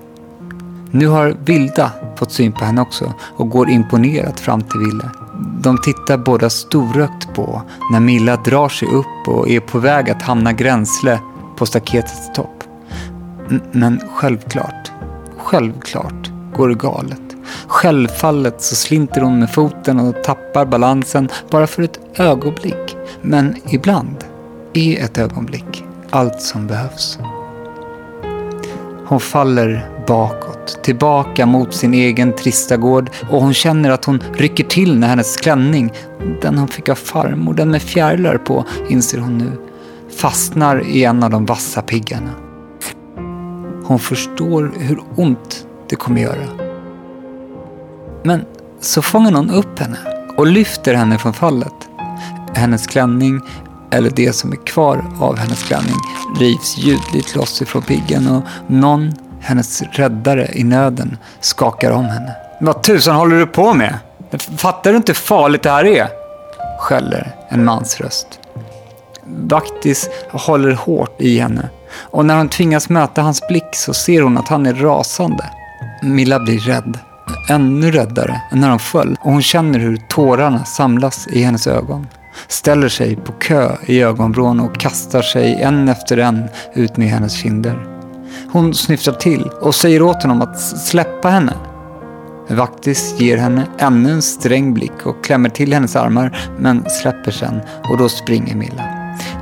Nu 0.90 1.06
har 1.06 1.36
Vilda 1.44 1.92
fått 2.16 2.32
syn 2.32 2.52
på 2.52 2.64
henne 2.64 2.80
också 2.80 3.14
och 3.20 3.50
går 3.50 3.70
imponerat 3.70 4.40
fram 4.40 4.62
till 4.62 4.80
Ville. 4.80 5.10
De 5.62 5.78
tittar 5.78 6.18
båda 6.18 6.50
storögt 6.50 7.34
på 7.34 7.62
när 7.92 8.00
Milla 8.00 8.36
drar 8.36 8.68
sig 8.68 8.88
upp 8.88 9.28
och 9.28 9.48
är 9.48 9.60
på 9.60 9.78
väg 9.78 10.10
att 10.10 10.22
hamna 10.22 10.52
gränsle 10.52 11.20
på 11.56 11.66
staketets 11.66 12.32
topp. 12.34 12.64
Men 13.72 14.00
självklart, 14.14 14.90
självklart 15.38 16.30
går 16.56 16.68
det 16.68 16.74
galet. 16.74 17.20
Självfallet 17.66 18.62
så 18.62 18.74
slinter 18.74 19.20
hon 19.20 19.38
med 19.38 19.50
foten 19.54 20.00
och 20.00 20.24
tappar 20.24 20.66
balansen 20.66 21.28
bara 21.50 21.66
för 21.66 21.82
ett 21.82 22.00
ögonblick. 22.14 22.96
Men 23.22 23.56
ibland 23.70 24.24
är 24.72 25.04
ett 25.04 25.18
ögonblick 25.18 25.84
allt 26.10 26.42
som 26.42 26.66
behövs. 26.66 27.18
Hon 29.06 29.20
faller 29.20 29.99
bakåt, 30.10 30.82
tillbaka 30.82 31.46
mot 31.46 31.74
sin 31.74 31.94
egen 31.94 32.32
trista 32.32 32.76
gård 32.76 33.10
och 33.30 33.42
hon 33.42 33.54
känner 33.54 33.90
att 33.90 34.04
hon 34.04 34.22
rycker 34.34 34.64
till 34.64 34.98
när 34.98 35.08
hennes 35.08 35.36
klänning, 35.36 35.92
den 36.42 36.58
hon 36.58 36.68
fick 36.68 36.88
av 36.88 36.94
farmor, 36.94 37.54
den 37.54 37.70
med 37.70 37.82
fjärilar 37.82 38.38
på, 38.38 38.64
inser 38.88 39.18
hon 39.18 39.38
nu, 39.38 39.52
fastnar 40.16 40.86
i 40.86 41.04
en 41.04 41.22
av 41.22 41.30
de 41.30 41.46
vassa 41.46 41.82
piggarna. 41.82 42.30
Hon 43.84 43.98
förstår 43.98 44.72
hur 44.78 45.00
ont 45.16 45.66
det 45.88 45.96
kommer 45.96 46.20
göra. 46.20 46.48
Men 48.22 48.44
så 48.80 49.02
fångar 49.02 49.30
någon 49.30 49.50
upp 49.50 49.78
henne 49.78 49.98
och 50.36 50.46
lyfter 50.46 50.94
henne 50.94 51.18
från 51.18 51.32
fallet. 51.32 51.88
Hennes 52.54 52.86
klänning, 52.86 53.40
eller 53.90 54.10
det 54.10 54.32
som 54.32 54.52
är 54.52 54.66
kvar 54.66 55.04
av 55.20 55.38
hennes 55.38 55.62
klänning, 55.62 55.96
rivs 56.38 56.78
ljudligt 56.78 57.36
loss 57.36 57.62
ifrån 57.62 57.82
piggen 57.82 58.28
och 58.28 58.42
någon, 58.66 59.12
hennes 59.40 59.82
räddare 59.82 60.50
i 60.52 60.64
nöden, 60.64 61.18
skakar 61.40 61.90
om 61.90 62.04
henne. 62.04 62.32
Vad 62.60 62.82
tusan 62.82 63.16
håller 63.16 63.36
du 63.36 63.46
på 63.46 63.74
med? 63.74 63.98
Fattar 64.56 64.90
du 64.90 64.96
inte 64.96 65.12
hur 65.12 65.16
farligt 65.16 65.62
det 65.62 65.70
här 65.70 65.84
är? 65.84 66.08
Skäller 66.78 67.34
en 67.48 67.64
mans 67.64 68.00
röst. 68.00 68.26
Vaktis 69.24 70.08
håller 70.30 70.72
hårt 70.72 71.20
i 71.20 71.38
henne 71.38 71.68
och 71.94 72.26
när 72.26 72.36
hon 72.36 72.48
tvingas 72.48 72.88
möta 72.88 73.22
hans 73.22 73.48
blick 73.48 73.74
så 73.76 73.94
ser 73.94 74.22
hon 74.22 74.38
att 74.38 74.48
han 74.48 74.66
är 74.66 74.74
rasande. 74.74 75.50
Milla 76.02 76.38
blir 76.38 76.58
rädd. 76.58 76.98
Ännu 77.48 77.90
räddare 77.90 78.42
än 78.52 78.60
när 78.60 78.70
hon 78.70 78.78
föll 78.78 79.16
och 79.20 79.32
hon 79.32 79.42
känner 79.42 79.78
hur 79.78 79.96
tårarna 80.08 80.64
samlas 80.64 81.26
i 81.26 81.42
hennes 81.42 81.66
ögon. 81.66 82.06
Ställer 82.48 82.88
sig 82.88 83.16
på 83.16 83.32
kö 83.32 83.76
i 83.86 84.02
ögonvrån 84.02 84.60
och 84.60 84.80
kastar 84.80 85.22
sig 85.22 85.62
en 85.62 85.88
efter 85.88 86.16
en 86.16 86.48
ut 86.74 86.96
med 86.96 87.08
hennes 87.08 87.32
kinder. 87.32 87.89
Hon 88.52 88.74
snyftar 88.74 89.12
till 89.12 89.50
och 89.60 89.74
säger 89.74 90.02
åt 90.02 90.22
honom 90.22 90.42
att 90.42 90.60
släppa 90.60 91.28
henne. 91.28 91.52
Vaktis 92.48 93.14
ger 93.20 93.36
henne 93.36 93.66
ännu 93.78 94.10
en 94.10 94.22
sträng 94.22 94.74
blick 94.74 95.06
och 95.06 95.24
klämmer 95.24 95.48
till 95.48 95.72
hennes 95.72 95.96
armar 95.96 96.38
men 96.58 96.84
släpper 96.90 97.30
sen 97.30 97.60
och 97.90 97.98
då 97.98 98.08
springer 98.08 98.54
Milla. 98.56 98.84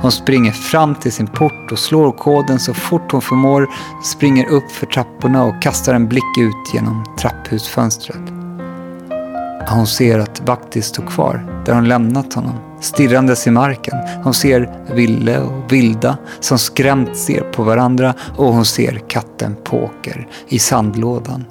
Hon 0.01 0.11
springer 0.11 0.51
fram 0.51 0.95
till 0.95 1.11
sin 1.11 1.27
port 1.27 1.71
och 1.71 1.79
slår 1.79 2.11
koden 2.11 2.59
så 2.59 2.73
fort 2.73 3.11
hon 3.11 3.21
förmår, 3.21 3.67
springer 4.03 4.49
upp 4.49 4.71
för 4.71 4.85
trapporna 4.85 5.43
och 5.43 5.61
kastar 5.61 5.93
en 5.93 6.07
blick 6.07 6.37
ut 6.39 6.73
genom 6.73 7.05
trapphusfönstret. 7.19 8.21
Hon 9.69 9.87
ser 9.87 10.19
att 10.19 10.41
Vaktis 10.45 10.85
står 10.85 11.03
kvar 11.03 11.63
där 11.65 11.73
hon 11.73 11.87
lämnat 11.87 12.33
honom, 12.33 12.55
stirrandes 12.81 13.47
i 13.47 13.51
marken. 13.51 13.97
Hon 14.23 14.33
ser 14.33 14.85
Ville 14.93 15.39
och 15.39 15.73
Vilda 15.73 16.17
som 16.39 16.59
skrämt 16.59 17.17
ser 17.17 17.41
på 17.41 17.63
varandra 17.63 18.13
och 18.37 18.53
hon 18.53 18.65
ser 18.65 19.01
katten 19.07 19.55
Poker 19.63 20.27
i 20.47 20.59
sandlådan. 20.59 21.45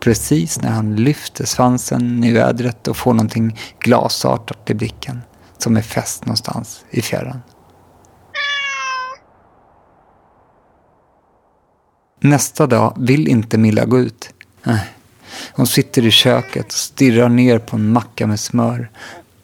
Precis 0.00 0.62
när 0.62 0.70
han 0.70 0.96
lyfter 0.96 1.44
svansen 1.44 2.24
i 2.24 2.32
vädret 2.32 2.88
och 2.88 2.96
får 2.96 3.14
någonting 3.14 3.58
glasartat 3.78 4.70
i 4.70 4.74
blicken 4.74 5.20
som 5.58 5.76
är 5.76 5.82
fäst 5.82 6.26
någonstans 6.26 6.84
i 6.90 7.02
fjärran. 7.02 7.40
Nästa 12.20 12.66
dag 12.66 12.94
vill 12.96 13.28
inte 13.28 13.58
Milla 13.58 13.84
gå 13.84 13.98
ut. 13.98 14.30
Hon 15.52 15.66
sitter 15.66 16.06
i 16.06 16.10
köket 16.10 16.66
och 16.66 16.72
stirrar 16.72 17.28
ner 17.28 17.58
på 17.58 17.76
en 17.76 17.92
macka 17.92 18.26
med 18.26 18.40
smör. 18.40 18.90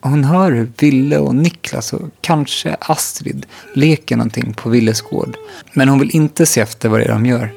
Hon 0.06 0.24
hör 0.24 0.52
hur 0.52 0.70
Ville 0.78 1.18
och 1.18 1.34
Niklas 1.34 1.92
och 1.92 2.08
kanske 2.20 2.76
Astrid 2.80 3.46
leker 3.74 4.16
någonting 4.16 4.54
på 4.54 4.68
Villes 4.68 5.00
gård. 5.00 5.36
Men 5.72 5.88
hon 5.88 5.98
vill 5.98 6.16
inte 6.16 6.46
se 6.46 6.60
efter 6.60 6.88
vad 6.88 7.00
det 7.00 7.04
är 7.04 7.12
de 7.12 7.26
gör. 7.26 7.52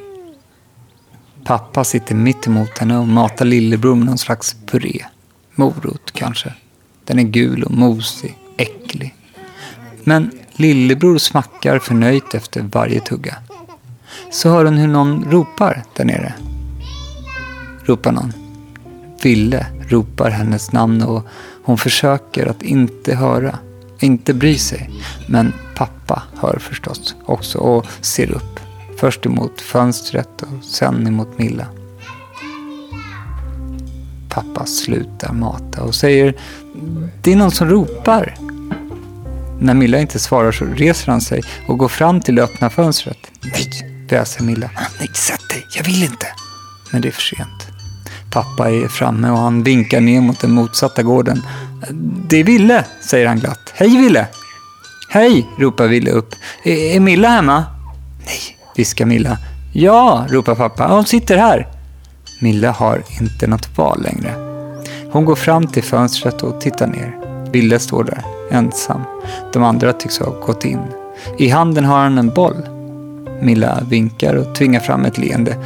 Pappa 1.44 1.84
sitter 1.84 2.16
mitt 2.16 2.48
emot 2.48 2.78
henne 2.78 2.98
och 2.98 3.08
matar 3.08 3.46
lillebror 3.46 3.96
med 3.96 4.06
någon 4.06 4.18
slags 4.18 4.56
puré. 4.66 5.06
Morot 5.56 6.12
kanske. 6.14 6.54
Den 7.06 7.20
är 7.20 7.24
gul 7.24 7.64
och 7.64 7.72
mosig, 7.72 8.38
äcklig. 8.58 9.16
Men 10.04 10.32
lillebror 10.54 11.18
smackar 11.18 11.80
förnöjt 11.80 12.34
efter 12.34 12.62
varje 12.62 13.00
tugga. 13.00 13.36
Så 14.32 14.50
hör 14.50 14.66
hon 14.66 14.78
hur 14.78 14.88
någon 14.88 15.32
ropar 15.32 15.84
där 15.96 16.06
nere. 16.06 16.34
Ropar 17.86 18.12
någon. 18.12 18.34
Ville 19.24 19.66
ropar 19.88 20.30
hennes 20.30 20.72
namn 20.72 21.02
och 21.02 21.28
hon 21.68 21.78
försöker 21.78 22.46
att 22.48 22.62
inte 22.62 23.16
höra, 23.16 23.60
inte 24.00 24.34
bry 24.34 24.58
sig. 24.58 24.90
Men 25.28 25.54
pappa 25.76 26.24
hör 26.36 26.60
förstås 26.60 27.16
också 27.26 27.58
och 27.58 27.86
ser 28.02 28.32
upp. 28.32 28.60
Först 29.00 29.26
emot 29.26 29.62
fönstret 29.62 30.42
och 30.42 30.64
sen 30.64 31.08
emot 31.08 31.40
Milla. 31.40 31.66
Pappa 34.30 34.66
slutar 34.66 35.34
mata 35.34 35.84
och 35.84 35.96
säger 35.96 36.34
Det 37.22 37.32
är 37.32 37.36
någon 37.36 37.52
som 37.52 37.70
ropar. 37.70 38.36
När 39.60 39.74
Milla 39.74 40.00
inte 40.00 40.20
svarar 40.20 40.52
så 40.52 40.66
reser 40.66 41.12
han 41.12 41.22
sig 41.22 41.44
och 41.68 41.78
går 41.78 41.90
fram 41.90 42.22
till 42.22 42.36
det 42.36 42.44
öppna 42.44 42.70
fönstret. 42.70 43.18
Nej, 43.42 44.06
väser 44.10 44.44
Milla. 44.44 44.70
Nej, 45.00 45.10
sätt 45.14 45.50
dig, 45.50 45.66
jag 45.76 45.84
vill 45.84 46.04
inte. 46.04 46.28
Men 46.92 47.02
det 47.02 47.08
är 47.08 47.12
för 47.12 47.36
sent. 47.36 47.77
Pappa 48.38 48.70
är 48.70 48.88
framme 48.88 49.30
och 49.30 49.38
han 49.38 49.64
vinkar 49.64 50.02
ner 50.02 50.22
mot 50.22 50.40
den 50.40 50.52
motsatta 50.52 51.04
gården. 51.04 51.42
Det 52.28 52.38
är 52.40 52.44
Ville, 52.44 52.86
säger 53.02 53.28
han 53.28 53.40
glatt. 53.40 53.74
Hej 53.74 53.98
Ville! 53.98 54.28
Hej, 55.10 55.48
ropar 55.58 55.88
Ville 55.88 56.12
upp. 56.12 56.36
Är, 56.64 56.96
är 56.96 57.00
Milla 57.00 57.30
hemma? 57.30 57.66
Nej, 58.26 58.58
viskar 58.76 59.06
Milla. 59.06 59.38
Ja, 59.74 60.26
ropar 60.30 60.56
pappa. 60.56 60.88
Hon 60.88 61.06
sitter 61.06 61.38
här. 61.38 61.68
Milla 62.42 62.72
har 62.72 63.04
inte 63.22 63.48
något 63.48 63.78
val 63.78 64.04
längre. 64.04 64.34
Hon 65.12 65.26
går 65.26 65.36
fram 65.36 65.68
till 65.68 65.84
fönstret 65.84 66.44
och 66.44 66.62
tittar 66.62 66.88
ner. 66.88 67.16
Ville 67.52 67.80
står 67.80 68.04
där, 68.04 68.24
ensam. 68.52 69.02
De 69.54 69.64
andra 69.64 69.94
tycks 69.94 70.20
ha 70.20 70.46
gått 70.46 70.66
in. 70.66 70.82
I 71.38 71.50
handen 71.50 71.86
har 71.86 72.00
han 72.00 72.18
en 72.18 72.30
boll. 72.30 72.70
Milla 73.42 73.84
vinkar 73.90 74.36
och 74.36 74.56
tvingar 74.56 74.80
fram 74.80 75.06
ett 75.06 75.18
leende. 75.18 75.58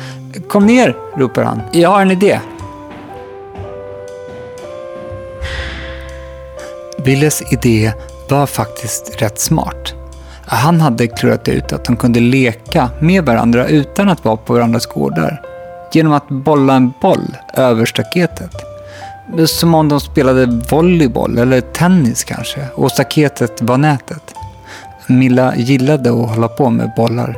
Kom 0.48 0.66
ner, 0.66 0.96
ropar 1.18 1.44
han. 1.44 1.62
Jag 1.72 1.90
har 1.90 2.02
en 2.02 2.12
idé. 2.12 2.40
Willes 7.06 7.44
idé 7.52 7.94
var 8.30 8.46
faktiskt 8.46 9.22
rätt 9.22 9.40
smart. 9.40 9.94
Han 10.46 10.82
hade 10.82 11.08
klurat 11.08 11.48
ut 11.48 11.74
att 11.74 11.86
de 11.86 11.96
kunde 11.96 12.20
leka 12.20 12.90
med 13.00 13.26
varandra 13.26 13.68
utan 13.68 14.10
att 14.10 14.26
vara 14.26 14.38
på 14.38 14.54
varandras 14.54 14.86
gårdar. 14.86 15.42
Genom 15.94 16.14
att 16.14 16.30
bolla 16.30 16.76
en 16.76 16.94
boll 17.02 17.38
över 17.54 17.86
staketet. 17.86 18.52
Som 19.46 19.76
om 19.76 19.90
de 19.90 20.00
spelade 20.00 20.62
volleyboll 20.72 21.38
eller 21.38 21.62
tennis 21.62 22.24
kanske 22.24 22.68
och 22.76 22.92
staketet 22.92 23.62
var 23.62 23.78
nätet. 23.78 24.36
Milla 25.08 25.56
gillade 25.56 26.10
att 26.10 26.30
hålla 26.30 26.48
på 26.48 26.70
med 26.70 26.92
bollar. 26.98 27.38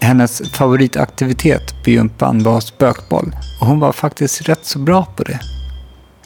Hennes 0.00 0.42
favoritaktivitet 0.50 1.84
på 1.84 1.90
gympan 1.90 2.42
var 2.42 2.60
spökboll 2.60 3.36
och 3.60 3.66
hon 3.66 3.80
var 3.80 3.92
faktiskt 3.92 4.48
rätt 4.48 4.64
så 4.64 4.78
bra 4.78 5.06
på 5.16 5.22
det. 5.22 5.53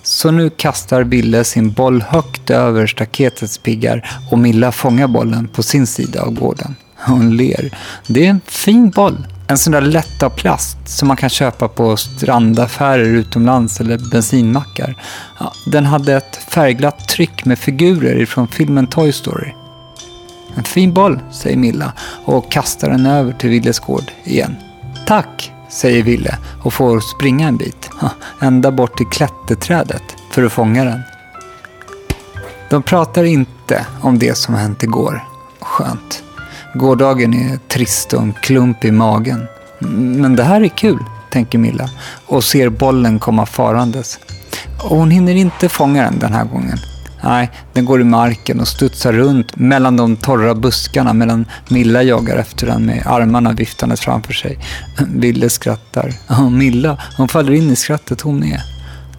Så 0.09 0.31
nu 0.31 0.51
kastar 0.51 1.03
Ville 1.03 1.45
sin 1.45 1.73
boll 1.73 2.03
högt 2.03 2.51
över 2.51 2.87
staketets 2.87 3.59
piggar 3.59 4.11
och 4.31 4.39
Milla 4.39 4.73
fångar 4.73 5.07
bollen 5.07 5.49
på 5.49 5.63
sin 5.63 5.87
sida 5.87 6.23
av 6.23 6.31
gården. 6.31 6.77
Hon 6.97 7.37
ler. 7.37 7.79
Det 8.07 8.27
är 8.27 8.31
en 8.31 8.41
fin 8.47 8.91
boll. 8.91 9.27
En 9.49 9.59
sån 9.59 9.73
där 9.73 9.81
lätt 9.81 10.23
av 10.23 10.31
plast 10.31 10.79
som 10.85 11.09
man 11.09 11.17
kan 11.17 11.31
köpa 11.31 11.69
på 11.69 11.97
strandaffärer 11.97 13.05
utomlands 13.05 13.81
eller 13.81 14.11
bensinmackar. 14.11 14.95
Ja, 15.41 15.53
den 15.67 15.85
hade 15.85 16.15
ett 16.15 16.37
färgglatt 16.37 17.09
tryck 17.09 17.45
med 17.45 17.59
figurer 17.59 18.21
ifrån 18.21 18.49
filmen 18.49 18.87
Toy 18.87 19.13
Story. 19.13 19.55
En 20.57 20.65
fin 20.65 20.93
boll, 20.95 21.21
säger 21.33 21.57
Milla 21.57 21.93
och 22.25 22.53
kastar 22.53 22.91
den 22.91 23.07
över 23.07 23.33
till 23.33 23.51
Villes 23.51 23.79
gård 23.79 24.13
igen. 24.25 24.57
Tack, 25.07 25.53
säger 25.69 26.03
Ville 26.03 26.39
och 26.63 26.75
får 26.75 27.01
springa 27.01 27.49
en 27.49 27.57
bit. 27.57 27.88
Ända 28.41 28.71
bort 28.71 28.97
till 28.97 29.07
klätterträdet 29.07 30.03
för 30.31 30.43
att 30.43 30.53
fånga 30.53 30.85
den. 30.85 31.03
De 32.71 32.83
pratar 32.83 33.25
inte 33.25 33.87
om 34.01 34.19
det 34.19 34.35
som 34.35 34.55
hänt 34.55 34.83
igår. 34.83 35.25
Skönt. 35.61 36.23
Gårdagen 36.75 37.35
är 37.35 37.59
trist 37.69 38.13
och 38.13 38.23
en 38.23 38.33
klump 38.33 38.85
i 38.85 38.91
magen. 38.91 39.47
Men 39.79 40.37
det 40.37 40.43
här 40.43 40.61
är 40.61 40.69
kul, 40.69 41.05
tänker 41.31 41.59
Milla 41.59 41.91
och 42.27 42.45
ser 42.45 42.69
bollen 42.69 43.19
komma 43.19 43.47
farandes. 43.47 44.19
Och 44.83 44.97
hon 44.97 45.11
hinner 45.11 45.35
inte 45.35 45.69
fånga 45.69 46.03
den 46.03 46.19
den 46.19 46.33
här 46.33 46.45
gången. 46.45 46.79
Nej, 47.23 47.51
den 47.73 47.85
går 47.85 48.01
i 48.01 48.05
marken 48.05 48.61
och 48.61 48.69
studsar 48.69 49.13
runt 49.13 49.57
mellan 49.57 49.97
de 49.97 50.17
torra 50.17 50.55
buskarna 50.55 51.13
medan 51.13 51.47
Milla 51.69 52.03
jagar 52.03 52.37
efter 52.37 52.67
den 52.67 52.87
med 52.87 53.03
armarna 53.07 53.53
viftandes 53.53 54.01
framför 54.01 54.33
sig. 54.33 54.59
Ville 55.15 55.51
skrattar. 55.51 56.13
Och 56.27 56.53
Milla, 56.53 56.99
hon 57.17 57.29
faller 57.29 57.53
in 57.53 57.71
i 57.71 57.77
skrattet 57.77 58.21
hon 58.21 58.45
är. 58.45 58.63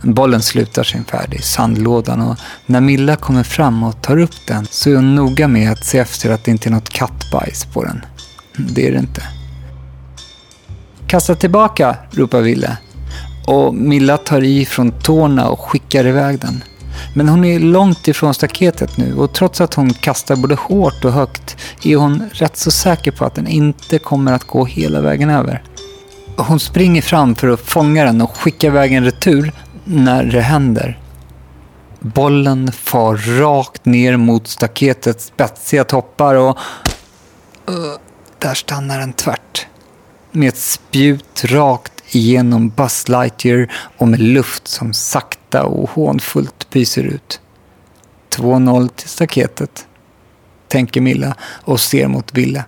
Bollen 0.04 0.42
slutar 0.42 0.84
sin 0.84 1.04
färd 1.04 1.34
i 1.34 1.42
sandlådan 1.42 2.22
och 2.22 2.38
när 2.66 2.82
Milla 2.82 3.16
kommer 3.16 3.44
fram 3.44 3.84
och 3.84 4.02
tar 4.02 4.18
upp 4.18 4.48
den 4.48 4.68
så 4.72 4.90
är 4.90 4.96
hon 4.96 5.16
noga 5.16 5.48
med 5.48 5.72
att 5.72 5.86
se 5.86 5.98
efter 5.98 6.30
att 6.30 6.44
det 6.44 6.52
inte 6.52 6.70
är 6.70 6.72
något 6.72 6.90
kattbajs 6.90 7.66
på 7.66 7.84
den. 7.84 8.06
Det 8.58 8.88
är 8.88 8.92
det 8.92 9.00
inte. 9.00 9.24
Kasta 11.08 11.36
tillbaka, 11.36 11.96
ropar 12.12 12.42
Ville. 12.42 12.78
Och 13.48 13.76
Milla 13.76 14.18
tar 14.18 14.44
i 14.44 14.66
från 14.66 14.92
tårna 14.92 15.48
och 15.50 15.60
skickar 15.60 16.08
iväg 16.08 16.40
den. 16.40 16.64
Men 17.14 17.30
hon 17.30 17.46
är 17.46 17.60
långt 17.60 18.08
ifrån 18.08 18.34
staketet 18.34 18.98
nu 18.98 19.16
och 19.16 19.34
trots 19.34 19.62
att 19.62 19.74
hon 19.74 19.94
kastar 19.94 20.36
både 20.36 20.56
hårt 20.56 21.06
och 21.06 21.12
högt 21.12 21.58
är 21.84 21.96
hon 21.96 22.30
rätt 22.34 22.58
så 22.58 22.72
säker 22.72 23.12
på 23.12 23.26
att 23.26 23.36
den 23.36 23.48
inte 23.48 24.00
kommer 24.00 24.34
att 24.34 24.44
gå 24.44 24.66
hela 24.66 25.02
vägen 25.02 25.30
över. 25.30 25.64
Hon 26.38 26.60
springer 26.60 27.02
fram 27.02 27.36
för 27.36 27.48
att 27.48 27.60
fånga 27.60 28.06
den 28.06 28.22
och 28.22 28.38
skicka 28.38 28.68
iväg 28.68 28.94
en 28.94 29.04
retur 29.04 29.52
när 29.84 30.24
det 30.24 30.42
händer. 30.42 31.00
Bollen 32.00 32.72
far 32.72 33.40
rakt 33.40 33.86
ner 33.86 34.18
mot 34.18 34.48
staketets 34.48 35.26
spetsiga 35.26 35.84
toppar 35.84 36.36
och... 36.36 36.58
Uh, 37.70 37.76
där 38.40 38.54
stannar 38.54 39.00
den 39.00 39.14
tvärt. 39.14 39.68
Med 40.32 40.48
ett 40.48 40.58
spjut 40.58 41.44
rakt 41.46 41.99
igenom 42.16 42.70
Buzz 42.70 43.08
Lightyear 43.08 43.72
och 43.98 44.08
med 44.08 44.20
luft 44.20 44.68
som 44.68 44.94
sakta 44.94 45.64
och 45.64 45.90
hånfullt 45.90 46.70
pyser 46.70 47.04
ut. 47.04 47.42
2-0 48.36 48.90
till 48.96 49.10
staketet, 49.10 49.88
tänker 50.68 51.02
Milla 51.02 51.36
och 51.42 51.80
ser 51.80 52.08
mot 52.08 52.34
Ville. 52.34 52.66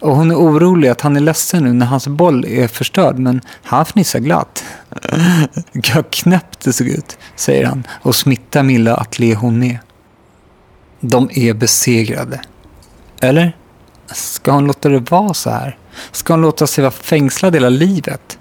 Och 0.00 0.16
hon 0.16 0.30
är 0.30 0.34
orolig 0.34 0.88
att 0.88 1.00
han 1.00 1.16
är 1.16 1.20
ledsen 1.20 1.64
nu 1.64 1.72
när 1.72 1.86
hans 1.86 2.08
boll 2.08 2.44
är 2.44 2.68
förstörd, 2.68 3.18
men 3.18 3.40
han 3.62 3.84
fnissar 3.84 4.18
glatt. 4.18 4.64
Vad 5.94 6.10
knäppt 6.10 6.60
det 6.64 6.72
såg 6.72 6.88
ut, 6.88 7.18
säger 7.36 7.66
han 7.66 7.86
och 8.02 8.16
smittar 8.16 8.62
Milla 8.62 8.96
att 8.96 9.18
le 9.18 9.34
hon 9.34 9.58
med. 9.58 9.78
De 11.00 11.30
är 11.32 11.54
besegrade. 11.54 12.40
Eller? 13.20 13.56
Ska 14.06 14.52
hon 14.52 14.66
låta 14.66 14.88
det 14.88 15.10
vara 15.10 15.34
så 15.34 15.50
här? 15.50 15.78
Ska 16.12 16.32
hon 16.32 16.40
låta 16.40 16.66
sig 16.66 16.82
vara 16.82 16.92
fängslad 16.92 17.54
hela 17.54 17.68
livet? 17.68 18.38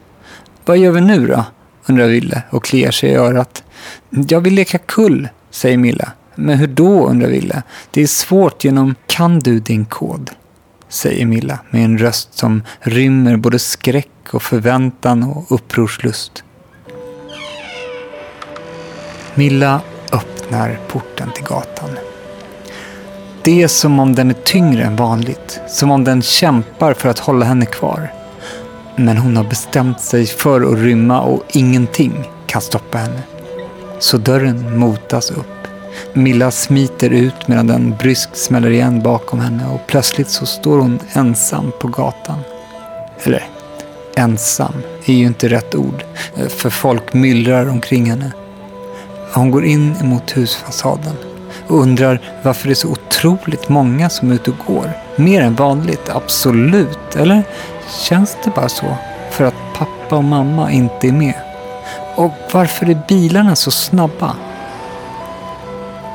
Vad 0.70 0.78
gör 0.78 0.92
vi 0.92 1.02
nu 1.02 1.28
då? 1.28 1.46
undrar 1.86 2.08
Ville 2.08 2.42
och 2.50 2.64
kliar 2.64 2.92
sig 2.92 3.10
i 3.10 3.16
örat. 3.16 3.64
Jag 4.10 4.42
vill 4.42 4.54
leka 4.54 4.78
kull, 4.78 5.28
säger 5.52 5.78
Milla. 5.78 6.12
Men 6.36 6.58
hur 6.58 6.68
då, 6.68 7.08
undrar 7.08 7.28
Ville. 7.28 7.64
Det 7.92 8.02
är 8.02 8.08
svårt 8.08 8.64
genom 8.64 8.96
Kan 9.08 9.40
du 9.40 9.60
din 9.60 9.86
kod? 9.86 10.30
säger 10.90 11.26
Milla 11.26 11.60
med 11.70 11.86
en 11.86 11.98
röst 11.98 12.38
som 12.38 12.64
rymmer 12.80 13.38
både 13.38 13.60
skräck 13.60 14.34
och 14.34 14.44
förväntan 14.44 15.24
och 15.24 15.52
upprorslust. 15.52 16.44
Milla 19.36 19.82
öppnar 20.12 20.80
porten 20.88 21.30
till 21.36 21.46
gatan. 21.46 21.90
Det 23.44 23.64
är 23.64 23.68
som 23.68 24.00
om 24.00 24.16
den 24.16 24.30
är 24.30 24.44
tyngre 24.44 24.84
än 24.84 24.96
vanligt. 24.96 25.62
Som 25.68 25.92
om 25.92 26.04
den 26.04 26.22
kämpar 26.22 26.94
för 26.94 27.10
att 27.10 27.20
hålla 27.20 27.46
henne 27.46 27.66
kvar. 27.66 28.19
Men 29.02 29.18
hon 29.18 29.38
har 29.38 29.44
bestämt 29.44 30.02
sig 30.02 30.26
för 30.26 30.62
att 30.62 30.80
rymma 30.80 31.22
och 31.22 31.44
ingenting 31.54 32.30
kan 32.46 32.62
stoppa 32.62 32.98
henne. 32.98 33.22
Så 34.00 34.18
dörren 34.18 34.80
motas 34.80 35.32
upp. 35.32 35.68
Milla 36.14 36.52
smiter 36.52 37.10
ut 37.10 37.48
medan 37.48 37.68
den 37.68 37.96
bryskt 38.00 38.38
smäller 38.38 38.70
igen 38.70 39.04
bakom 39.04 39.40
henne 39.40 39.68
och 39.68 39.88
plötsligt 39.88 40.30
så 40.30 40.46
står 40.46 40.80
hon 40.80 41.00
ensam 41.14 41.72
på 41.80 41.88
gatan. 41.88 42.40
Eller, 43.24 43.48
ensam 44.16 44.74
är 45.06 45.14
ju 45.14 45.26
inte 45.26 45.50
rätt 45.50 45.76
ord, 45.76 46.04
för 46.50 46.70
folk 46.70 47.14
myllrar 47.14 47.70
omkring 47.70 48.10
henne. 48.10 48.32
Hon 49.34 49.52
går 49.52 49.66
in 49.66 49.96
mot 50.02 50.38
husfasaden 50.38 51.16
och 51.68 51.80
undrar 51.80 52.22
varför 52.44 52.68
det 52.68 52.74
är 52.74 52.76
så 52.76 52.92
otroligt 52.92 53.70
många 53.70 54.10
som 54.10 54.32
är 54.32 54.36
ute 54.36 54.52
och 54.52 54.58
går. 54.68 54.92
Mer 55.16 55.42
än 55.42 55.56
vanligt, 55.56 56.10
absolut. 56.10 57.16
Eller 57.16 57.44
känns 57.90 58.38
det 58.44 58.50
bara 58.56 58.70
så? 58.70 58.96
För 59.32 59.44
att 59.44 59.74
pappa 59.78 60.16
och 60.16 60.24
mamma 60.24 60.72
inte 60.72 61.08
är 61.08 61.12
med. 61.12 61.34
Och 62.16 62.32
varför 62.52 62.90
är 62.90 63.02
bilarna 63.08 63.56
så 63.56 63.72
snabba? 63.72 64.36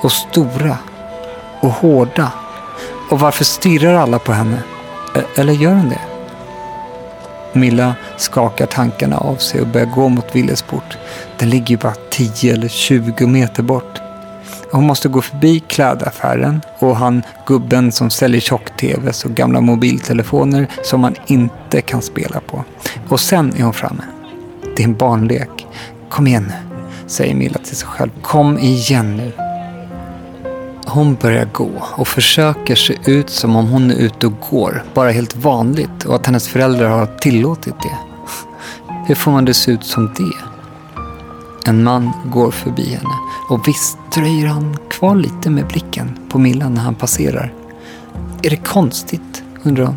Och 0.02 0.12
stora. 0.12 0.78
Och 1.60 1.70
hårda. 1.70 2.32
Och 3.10 3.20
varför 3.20 3.44
stirrar 3.44 3.94
alla 3.94 4.18
på 4.18 4.32
henne? 4.32 4.58
E- 5.16 5.40
eller 5.40 5.52
gör 5.52 5.74
hon 5.74 5.88
det? 5.88 6.00
Milla 7.52 7.94
skakar 8.16 8.66
tankarna 8.66 9.18
av 9.18 9.36
sig 9.36 9.60
och 9.60 9.66
börjar 9.66 9.86
gå 9.86 10.08
mot 10.08 10.36
Willes 10.36 10.62
port. 10.62 10.98
Den 11.38 11.50
ligger 11.50 11.70
ju 11.70 11.76
bara 11.76 11.94
10 12.10 12.52
eller 12.52 12.68
20 12.68 13.26
meter 13.26 13.62
bort. 13.62 14.00
Hon 14.74 14.86
måste 14.86 15.08
gå 15.08 15.22
förbi 15.22 15.60
klädaffären 15.60 16.60
och 16.78 16.96
han 16.96 17.22
gubben 17.46 17.92
som 17.92 18.10
säljer 18.10 18.40
tjock-tvs 18.40 19.24
och 19.24 19.30
gamla 19.30 19.60
mobiltelefoner 19.60 20.68
som 20.82 21.00
man 21.00 21.14
inte 21.26 21.80
kan 21.80 22.02
spela 22.02 22.40
på. 22.40 22.64
Och 23.08 23.20
sen 23.20 23.52
är 23.56 23.62
hon 23.62 23.72
framme. 23.72 24.02
Det 24.76 24.82
är 24.82 24.84
en 24.84 24.96
barnlek. 24.96 25.66
Kom 26.08 26.26
igen 26.26 26.46
nu, 26.48 26.84
säger 27.06 27.34
Milla 27.34 27.58
till 27.58 27.76
sig 27.76 27.88
själv. 27.88 28.10
Kom 28.22 28.58
igen 28.58 29.16
nu. 29.16 29.32
Hon 30.86 31.14
börjar 31.14 31.48
gå 31.52 31.70
och 31.96 32.08
försöker 32.08 32.74
se 32.74 32.96
ut 33.04 33.30
som 33.30 33.56
om 33.56 33.68
hon 33.68 33.90
är 33.90 33.94
ute 33.94 34.26
och 34.26 34.40
går, 34.50 34.84
bara 34.94 35.10
helt 35.10 35.36
vanligt 35.36 36.04
och 36.04 36.14
att 36.14 36.26
hennes 36.26 36.48
föräldrar 36.48 36.88
har 36.88 37.06
tillåtit 37.06 37.74
det. 37.82 37.98
Hur 39.06 39.14
får 39.14 39.30
man 39.30 39.44
det 39.44 39.54
se 39.54 39.70
ut 39.70 39.84
som 39.84 40.14
det? 40.16 40.53
En 41.66 41.84
man 41.84 42.12
går 42.24 42.50
förbi 42.50 42.94
henne 42.94 43.14
och 43.48 43.68
visst 43.68 43.98
dröjer 44.14 44.46
han 44.46 44.76
kvar 44.90 45.16
lite 45.16 45.50
med 45.50 45.66
blicken 45.66 46.18
på 46.28 46.38
Milla 46.38 46.68
när 46.68 46.80
han 46.80 46.94
passerar. 46.94 47.52
Är 48.42 48.50
det 48.50 48.56
konstigt? 48.56 49.42
undrar 49.62 49.84
hon. 49.84 49.96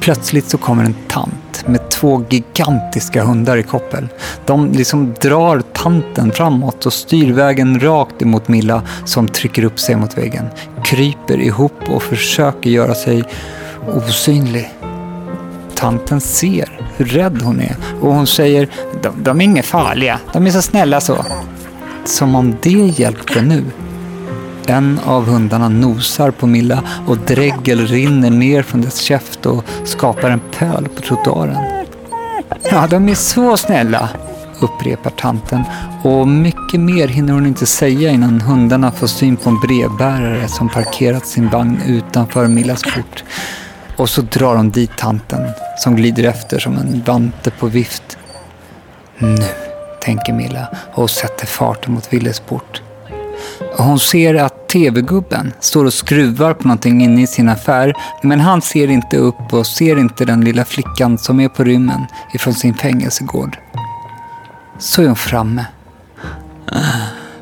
Plötsligt 0.00 0.48
så 0.48 0.58
kommer 0.58 0.84
en 0.84 0.94
tant 1.08 1.66
med 1.66 1.90
två 1.90 2.24
gigantiska 2.28 3.24
hundar 3.24 3.56
i 3.56 3.62
koppel. 3.62 4.08
De 4.46 4.72
liksom 4.72 5.14
drar 5.20 5.60
tanten 5.60 6.32
framåt 6.32 6.86
och 6.86 6.92
styr 6.92 7.32
vägen 7.32 7.80
rakt 7.80 8.22
emot 8.22 8.48
Milla 8.48 8.82
som 9.04 9.28
trycker 9.28 9.64
upp 9.64 9.80
sig 9.80 9.96
mot 9.96 10.18
väggen. 10.18 10.46
Kryper 10.84 11.40
ihop 11.40 11.88
och 11.88 12.02
försöker 12.02 12.70
göra 12.70 12.94
sig 12.94 13.24
osynlig. 13.94 14.70
Tanten 15.74 16.20
ser 16.20 16.77
hur 16.98 17.04
rädd 17.04 17.42
hon 17.42 17.60
är 17.60 17.76
och 18.00 18.14
hon 18.14 18.26
säger 18.26 18.68
de, 19.02 19.22
de 19.22 19.40
är 19.40 19.44
inget 19.44 19.66
farliga, 19.66 20.20
de 20.32 20.46
är 20.46 20.50
så 20.50 20.62
snälla 20.62 21.00
så. 21.00 21.24
Som 22.04 22.34
om 22.34 22.56
det 22.62 22.70
hjälpte 22.70 23.42
nu. 23.42 23.64
En 24.66 25.00
av 25.04 25.26
hundarna 25.26 25.68
nosar 25.68 26.30
på 26.30 26.46
Milla 26.46 26.82
och 27.06 27.18
dregel 27.18 27.86
rinner 27.86 28.30
ner 28.30 28.62
från 28.62 28.82
dess 28.82 28.98
käft 28.98 29.46
och 29.46 29.64
skapar 29.84 30.30
en 30.30 30.40
pöl 30.58 30.88
på 30.88 31.02
trottoaren. 31.02 31.86
Ja, 32.70 32.86
de 32.86 33.08
är 33.08 33.14
så 33.14 33.56
snälla, 33.56 34.08
upprepar 34.60 35.10
tanten 35.10 35.64
och 36.02 36.28
mycket 36.28 36.80
mer 36.80 37.08
hinner 37.08 37.32
hon 37.32 37.46
inte 37.46 37.66
säga 37.66 38.10
innan 38.10 38.40
hundarna 38.40 38.92
får 38.92 39.06
syn 39.06 39.36
på 39.36 39.50
en 39.50 39.60
brevbärare 39.60 40.48
som 40.48 40.68
parkerat 40.68 41.26
sin 41.26 41.48
vagn 41.48 41.80
utanför 41.86 42.46
Millas 42.46 42.82
port. 42.82 43.24
Och 43.98 44.10
så 44.10 44.22
drar 44.22 44.56
hon 44.56 44.70
dit 44.70 44.90
tanten 44.96 45.46
som 45.78 45.96
glider 45.96 46.24
efter 46.24 46.58
som 46.58 46.76
en 46.76 47.02
vante 47.06 47.50
på 47.50 47.66
vift. 47.66 48.18
Nu, 49.18 49.44
tänker 50.00 50.32
Milla 50.32 50.68
och 50.94 51.10
sätter 51.10 51.46
farten 51.46 51.94
mot 51.94 52.12
Willes 52.12 52.40
port. 52.40 52.82
Hon 53.76 53.98
ser 53.98 54.34
att 54.34 54.68
tv-gubben 54.68 55.52
står 55.60 55.84
och 55.84 55.92
skruvar 55.92 56.54
på 56.54 56.68
någonting 56.68 57.02
inne 57.02 57.22
i 57.22 57.26
sin 57.26 57.48
affär 57.48 57.94
men 58.22 58.40
han 58.40 58.62
ser 58.62 58.88
inte 58.88 59.16
upp 59.16 59.52
och 59.52 59.66
ser 59.66 59.98
inte 59.98 60.24
den 60.24 60.40
lilla 60.40 60.64
flickan 60.64 61.18
som 61.18 61.40
är 61.40 61.48
på 61.48 61.64
rymmen 61.64 62.06
ifrån 62.34 62.54
sin 62.54 62.74
fängelsegård. 62.74 63.58
Så 64.78 65.02
är 65.02 65.06
hon 65.06 65.16
framme. 65.16 65.64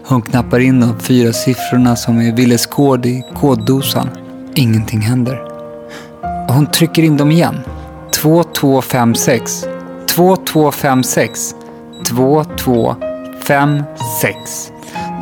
Hon 0.04 0.22
knappar 0.22 0.60
in 0.60 0.80
de 0.80 1.00
fyra 1.00 1.32
siffrorna 1.32 1.96
som 1.96 2.20
är 2.20 2.32
Willes 2.32 2.66
kod 2.66 3.06
i 3.06 3.24
koddosan. 3.34 4.10
Ingenting 4.54 5.00
händer. 5.00 5.55
Hon 6.48 6.66
trycker 6.66 7.02
in 7.02 7.16
dem 7.16 7.30
igen. 7.30 7.60
2256. 8.12 9.64
2256. 10.08 11.54
2256. 12.06 14.72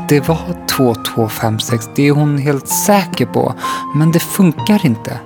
Det 0.09 0.29
var 0.29 0.39
2256, 0.69 1.89
det 1.97 2.09
är 2.09 2.13
hon 2.13 2.39
helt 2.39 2.69
säker 2.69 3.27
på. 3.27 3.55
Men 3.95 4.13
det 4.13 4.19
funkar 4.19 4.87
inte. 4.87 5.19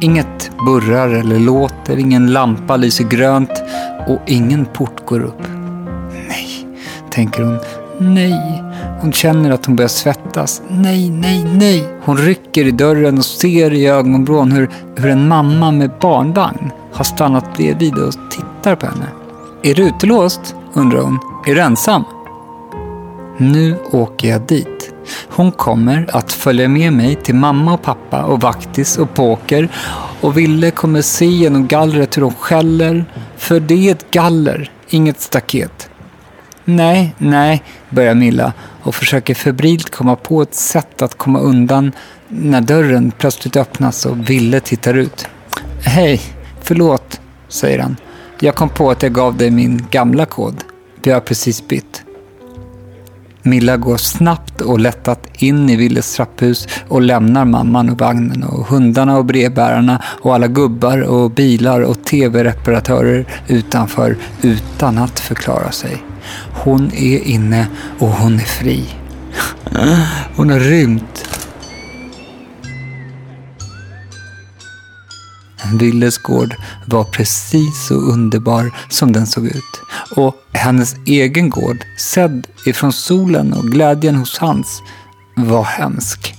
Inget 0.00 0.50
burrar 0.66 1.08
eller 1.08 1.38
låter, 1.38 1.96
ingen 1.96 2.32
lampa 2.32 2.76
lyser 2.76 3.04
grönt 3.04 3.62
och 4.06 4.18
ingen 4.26 4.66
port 4.66 5.06
går 5.06 5.20
upp. 5.20 5.42
Nej, 6.28 6.66
tänker 7.10 7.42
hon. 7.42 7.58
Nej. 7.98 8.67
Hon 9.00 9.12
känner 9.12 9.50
att 9.50 9.66
hon 9.66 9.76
börjar 9.76 9.88
svettas. 9.88 10.62
Nej, 10.68 11.10
nej, 11.10 11.44
nej. 11.44 11.88
Hon 12.04 12.16
rycker 12.16 12.66
i 12.66 12.70
dörren 12.70 13.18
och 13.18 13.24
ser 13.24 13.72
i 13.72 13.86
ögonvrån 13.86 14.52
hur, 14.52 14.70
hur 14.96 15.10
en 15.10 15.28
mamma 15.28 15.70
med 15.70 15.90
barnvagn 16.00 16.70
har 16.92 17.04
stannat 17.04 17.56
bredvid 17.56 17.94
och 17.94 18.12
tittar 18.30 18.76
på 18.76 18.86
henne. 18.86 19.06
Är 19.62 19.74
du 19.74 19.82
utelåst? 19.82 20.54
undrar 20.74 21.00
hon. 21.00 21.18
Är 21.46 21.54
du 21.54 21.60
ensam? 21.60 22.04
Nu 23.38 23.76
åker 23.92 24.28
jag 24.28 24.40
dit. 24.42 24.92
Hon 25.28 25.52
kommer 25.52 26.06
att 26.12 26.32
följa 26.32 26.68
med 26.68 26.92
mig 26.92 27.14
till 27.14 27.34
mamma 27.34 27.74
och 27.74 27.82
pappa 27.82 28.22
och 28.22 28.40
vaktis 28.40 28.98
och 28.98 29.14
poker 29.14 29.68
och 30.20 30.38
Ville 30.38 30.70
kommer 30.70 31.02
se 31.02 31.26
genom 31.26 31.66
gallret 31.66 32.16
hur 32.16 32.22
de 32.22 32.34
skäller. 32.34 33.04
För 33.36 33.60
det 33.60 33.88
är 33.88 33.92
ett 33.92 34.10
galler, 34.10 34.70
inget 34.88 35.20
staket. 35.20 35.87
Nej, 36.70 37.14
nej, 37.18 37.62
börjar 37.90 38.14
Milla 38.14 38.52
och 38.82 38.94
försöker 38.94 39.34
febrilt 39.34 39.90
komma 39.90 40.16
på 40.16 40.42
ett 40.42 40.54
sätt 40.54 41.02
att 41.02 41.18
komma 41.18 41.38
undan 41.38 41.92
när 42.28 42.60
dörren 42.60 43.12
plötsligt 43.18 43.56
öppnas 43.56 44.06
och 44.06 44.30
Ville 44.30 44.60
tittar 44.60 44.94
ut. 44.94 45.28
Hej, 45.84 46.20
förlåt, 46.60 47.20
säger 47.48 47.78
han. 47.78 47.96
Jag 48.40 48.54
kom 48.54 48.68
på 48.68 48.90
att 48.90 49.02
jag 49.02 49.12
gav 49.12 49.36
dig 49.36 49.50
min 49.50 49.86
gamla 49.90 50.26
kod. 50.26 50.64
Vi 51.02 51.10
har 51.10 51.20
precis 51.20 51.68
bytt. 51.68 52.02
Milla 53.42 53.76
går 53.76 53.96
snabbt 53.96 54.60
och 54.60 54.78
lättat 54.78 55.26
in 55.42 55.70
i 55.70 55.76
Willes 55.76 56.14
trapphus 56.14 56.68
och 56.88 57.02
lämnar 57.02 57.44
mamman 57.44 57.90
och 57.90 57.98
vagnen 57.98 58.42
och 58.42 58.66
hundarna 58.66 59.18
och 59.18 59.24
brevbärarna 59.24 60.02
och 60.04 60.34
alla 60.34 60.46
gubbar 60.46 61.00
och 61.00 61.30
bilar 61.30 61.80
och 61.80 62.04
tv-reparatörer 62.04 63.26
utanför 63.46 64.16
utan 64.42 64.98
att 64.98 65.20
förklara 65.20 65.70
sig. 65.70 66.02
Hon 66.68 66.92
är 66.92 67.18
inne 67.18 67.68
och 67.98 68.08
hon 68.08 68.34
är 68.34 68.44
fri. 68.44 68.84
Hon 70.36 70.50
har 70.50 70.60
rymt. 70.60 71.28
Willes 75.80 76.18
gård 76.18 76.54
var 76.86 77.04
precis 77.04 77.86
så 77.88 77.94
underbar 77.94 78.70
som 78.88 79.12
den 79.12 79.26
såg 79.26 79.46
ut. 79.46 79.80
Och 80.16 80.34
hennes 80.52 80.96
egen 81.06 81.50
gård, 81.50 81.76
sedd 81.98 82.46
ifrån 82.66 82.92
solen 82.92 83.52
och 83.52 83.64
glädjen 83.64 84.16
hos 84.16 84.38
Hans, 84.38 84.82
var 85.36 85.64
hemsk. 85.64 86.34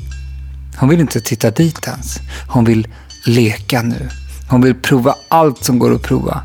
Hon 0.80 0.90
vill 0.90 1.00
inte 1.00 1.22
titta 1.22 1.52
dit 1.52 1.88
ens. 1.88 2.20
Hon 2.48 2.66
vill 2.66 2.88
leka 3.26 3.82
nu. 3.82 4.10
Hon 4.50 4.62
vill 4.62 4.76
prova 4.76 5.16
allt 5.30 5.64
som 5.64 5.80
går 5.80 5.96
att 5.96 6.04
prova. 6.04 6.42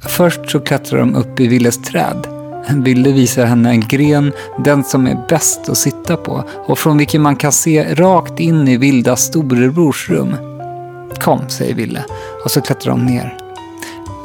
Först 0.00 0.50
så 0.50 0.60
klättrar 0.60 0.98
de 0.98 1.14
upp 1.14 1.40
i 1.40 1.46
Willes 1.46 1.78
träd. 1.78 2.37
Ville 2.74 3.12
visar 3.12 3.46
henne 3.46 3.70
en 3.70 3.80
gren, 3.80 4.32
den 4.64 4.84
som 4.84 5.06
är 5.06 5.26
bäst 5.28 5.68
att 5.68 5.78
sitta 5.78 6.16
på 6.16 6.44
och 6.66 6.78
från 6.78 6.98
vilken 6.98 7.22
man 7.22 7.36
kan 7.36 7.52
se 7.52 7.94
rakt 7.94 8.40
in 8.40 8.68
i 8.68 8.76
Vilda 8.76 9.16
storebrors 9.16 10.10
rum. 10.10 10.36
Kom, 11.20 11.48
säger 11.48 11.74
Ville 11.74 12.04
och 12.44 12.50
så 12.50 12.60
klättrar 12.60 12.90
de 12.90 13.06
ner. 13.06 13.38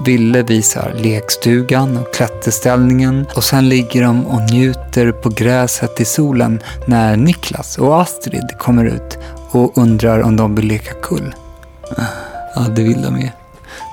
Ville 0.06 0.42
visar 0.42 0.94
lekstugan 0.98 1.98
och 1.98 2.14
klätterställningen 2.14 3.26
och 3.36 3.44
sen 3.44 3.70
ligger 3.70 4.04
de 4.04 4.26
och 4.28 4.52
njuter 4.52 5.12
på 5.12 5.30
gräset 5.30 6.02
i 6.02 6.06
solen 6.06 6.60
när 6.86 7.18
Niklas 7.18 7.78
och 7.78 8.02
Astrid 8.02 8.58
kommer 8.60 8.86
ut 8.86 9.18
och 9.52 9.78
undrar 9.78 10.22
om 10.22 10.36
de 10.36 10.56
vill 10.56 10.66
leka 10.66 10.94
kull. 10.94 11.36
Ja, 12.56 12.62
det 12.76 12.84
vill 12.84 13.02
de 13.02 13.20
ju. 13.20 13.30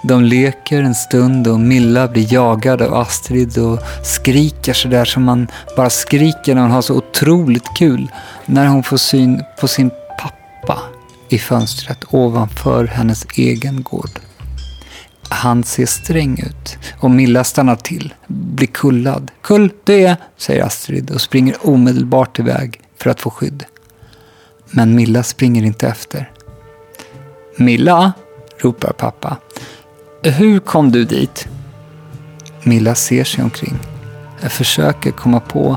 De 0.03 0.25
leker 0.25 0.83
en 0.83 0.95
stund 0.95 1.47
och 1.47 1.61
Milla 1.61 2.09
blir 2.09 2.33
jagad 2.33 2.83
av 2.83 2.95
Astrid 2.95 3.59
och 3.59 3.79
skriker 4.05 4.73
sådär 4.73 5.05
som 5.05 5.25
man 5.25 5.49
bara 5.77 5.91
skriker 5.91 6.55
när 6.55 6.63
man 6.63 6.71
har 6.71 6.83
så 6.83 6.95
otroligt 6.95 7.77
kul 7.77 8.09
när 8.47 8.67
hon 8.67 8.83
får 8.83 8.97
syn 8.97 9.43
på 9.61 9.69
sin 9.69 9.91
pappa 10.19 10.79
i 11.29 11.39
fönstret 11.39 12.05
ovanför 12.11 12.85
hennes 12.87 13.27
egen 13.37 13.83
gård. 13.83 14.11
Han 15.29 15.65
ser 15.65 15.87
sträng 15.87 16.39
ut 16.39 16.79
och 17.01 17.11
Milla 17.11 17.45
stannar 17.45 17.77
till, 17.77 18.15
blir 18.27 18.67
kullad. 18.67 19.31
Kull, 19.43 19.73
du 19.85 19.95
är, 19.95 20.17
säger 20.37 20.65
Astrid 20.65 21.11
och 21.11 21.21
springer 21.21 21.57
omedelbart 21.69 22.39
iväg 22.39 22.81
för 22.99 23.11
att 23.11 23.21
få 23.21 23.31
skydd. 23.31 23.65
Men 24.71 24.95
Milla 24.95 25.23
springer 25.23 25.63
inte 25.63 25.89
efter. 25.89 26.31
Milla, 27.57 28.13
ropar 28.59 28.93
pappa. 28.93 29.37
Hur 30.23 30.61
kom 30.61 30.93
du 30.93 31.05
dit? 31.05 31.49
Milla 32.63 32.95
ser 32.95 33.25
sig 33.25 33.45
omkring. 33.45 33.79
Jag 34.43 34.53
försöker 34.53 35.11
komma 35.11 35.41
på 35.41 35.77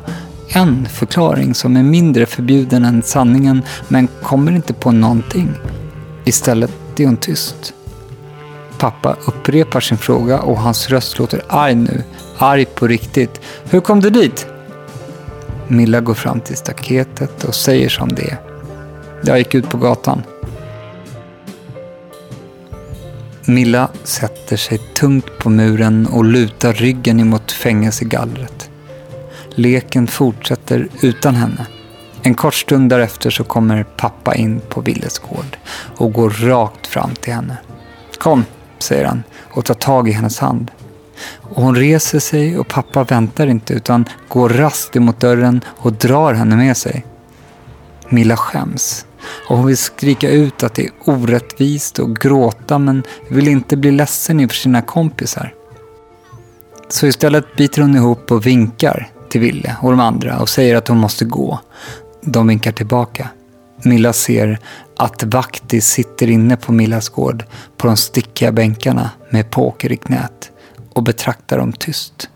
en 0.50 0.86
förklaring 0.86 1.54
som 1.54 1.78
är 1.78 1.84
mindre 1.84 2.26
förbjuden 2.26 2.86
än 2.86 3.04
sanningen 3.04 3.62
men 3.88 4.08
kommer 4.24 4.52
inte 4.52 4.74
på 4.74 4.92
någonting. 4.92 5.52
Istället 6.26 6.72
är 7.00 7.06
hon 7.06 7.18
tyst. 7.18 7.74
Pappa 8.78 9.16
upprepar 9.28 9.80
sin 9.80 9.98
fråga 9.98 10.40
och 10.40 10.58
hans 10.58 10.90
röst 10.90 11.20
låter 11.20 11.42
arg 11.48 11.76
nu. 11.76 12.04
Arg 12.38 12.66
på 12.66 12.88
riktigt. 12.88 13.42
Hur 13.70 13.80
kom 13.80 14.00
du 14.00 14.10
dit? 14.10 14.48
Milla 15.68 16.02
går 16.02 16.14
fram 16.14 16.40
till 16.40 16.58
staketet 16.58 17.44
och 17.44 17.56
säger 17.56 17.90
som 17.90 18.10
det. 18.10 18.38
Jag 19.26 19.38
gick 19.38 19.56
ut 19.56 19.70
på 19.70 19.78
gatan. 19.78 20.22
Milla 23.46 23.90
sätter 24.04 24.58
sig 24.58 24.78
tungt 24.78 25.38
på 25.40 25.50
muren 25.50 26.08
och 26.08 26.26
lutar 26.26 26.74
ryggen 26.74 27.20
emot 27.20 27.52
fängelsegallret. 27.52 28.70
Leken 29.56 30.08
fortsätter 30.08 30.88
utan 31.02 31.36
henne. 31.36 31.68
En 32.22 32.36
kort 32.36 32.54
stund 32.54 32.90
därefter 32.90 33.30
så 33.30 33.44
kommer 33.44 33.84
pappa 33.84 34.36
in 34.36 34.62
på 34.70 34.82
Willes 34.82 35.20
gård 35.20 35.58
och 35.98 36.14
går 36.14 36.30
rakt 36.30 36.88
fram 36.88 37.16
till 37.16 37.34
henne. 37.34 37.58
Kom, 38.18 38.46
säger 38.80 39.06
han 39.06 39.24
och 39.52 39.66
tar 39.66 39.74
tag 39.74 40.10
i 40.10 40.12
hennes 40.12 40.40
hand. 40.40 40.72
Och 41.42 41.64
hon 41.64 41.76
reser 41.76 42.20
sig 42.20 42.58
och 42.58 42.68
pappa 42.68 43.04
väntar 43.04 43.48
inte 43.48 43.74
utan 43.74 44.06
går 44.28 44.50
raskt 44.50 44.96
emot 44.96 45.20
dörren 45.20 45.62
och 45.68 45.94
drar 45.94 46.34
henne 46.34 46.56
med 46.56 46.78
sig. 46.78 47.06
Milla 48.10 48.38
skäms 48.38 49.06
och 49.50 49.58
hon 49.58 49.66
vill 49.66 49.78
skrika 49.78 50.30
ut 50.30 50.64
att 50.64 50.74
det 50.74 50.86
är 50.86 50.92
orättvist 51.06 52.00
och 52.00 52.16
gråta 52.16 52.80
men 52.80 53.04
vill 53.30 53.48
inte 53.48 53.78
bli 53.78 53.92
ledsen 53.92 54.40
inför 54.40 54.56
sina 54.56 54.82
kompisar. 54.82 55.54
Så 56.90 57.08
istället 57.08 57.56
biter 57.56 57.82
hon 57.82 57.96
ihop 57.96 58.32
och 58.32 58.46
vinkar 58.46 59.10
till 59.30 59.42
Ville 59.42 59.76
och 59.82 59.92
de 59.92 60.00
andra 60.00 60.40
och 60.40 60.50
säger 60.50 60.76
att 60.76 60.88
hon 60.88 60.98
måste 60.98 61.26
gå. 61.26 61.60
De 62.22 62.48
vinkar 62.48 62.72
tillbaka. 62.72 63.30
Milla 63.84 64.14
ser 64.14 64.60
att 64.98 65.24
Vaktis 65.24 65.88
sitter 65.88 66.30
inne 66.30 66.58
på 66.58 66.72
Millas 66.72 67.10
gård 67.10 67.44
på 67.78 67.88
de 67.88 67.98
stickiga 67.98 68.52
bänkarna 68.52 69.10
med 69.30 69.52
poker 69.52 69.92
i 69.92 69.98
knät 69.98 70.52
och 70.94 71.04
betraktar 71.04 71.58
dem 71.58 71.74
tyst. 71.74 72.30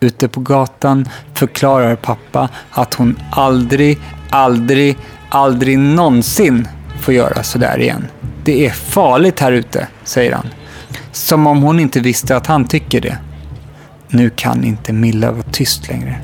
Ute 0.00 0.28
på 0.28 0.40
gatan 0.40 1.08
förklarar 1.34 1.96
pappa 1.96 2.48
att 2.70 2.94
hon 2.94 3.18
aldrig, 3.30 3.98
aldrig, 4.30 4.96
aldrig 5.28 5.78
någonsin 5.78 6.68
få 7.00 7.12
göra 7.12 7.42
sådär 7.42 7.80
igen. 7.80 8.06
Det 8.44 8.66
är 8.66 8.70
farligt 8.70 9.40
här 9.40 9.52
ute, 9.52 9.88
säger 10.04 10.32
han. 10.32 10.46
Som 11.12 11.46
om 11.46 11.62
hon 11.62 11.80
inte 11.80 12.00
visste 12.00 12.36
att 12.36 12.46
han 12.46 12.64
tycker 12.64 13.00
det. 13.00 13.18
Nu 14.08 14.30
kan 14.30 14.64
inte 14.64 14.92
Milla 14.92 15.32
vara 15.32 15.42
tyst 15.42 15.88
längre. 15.88 16.18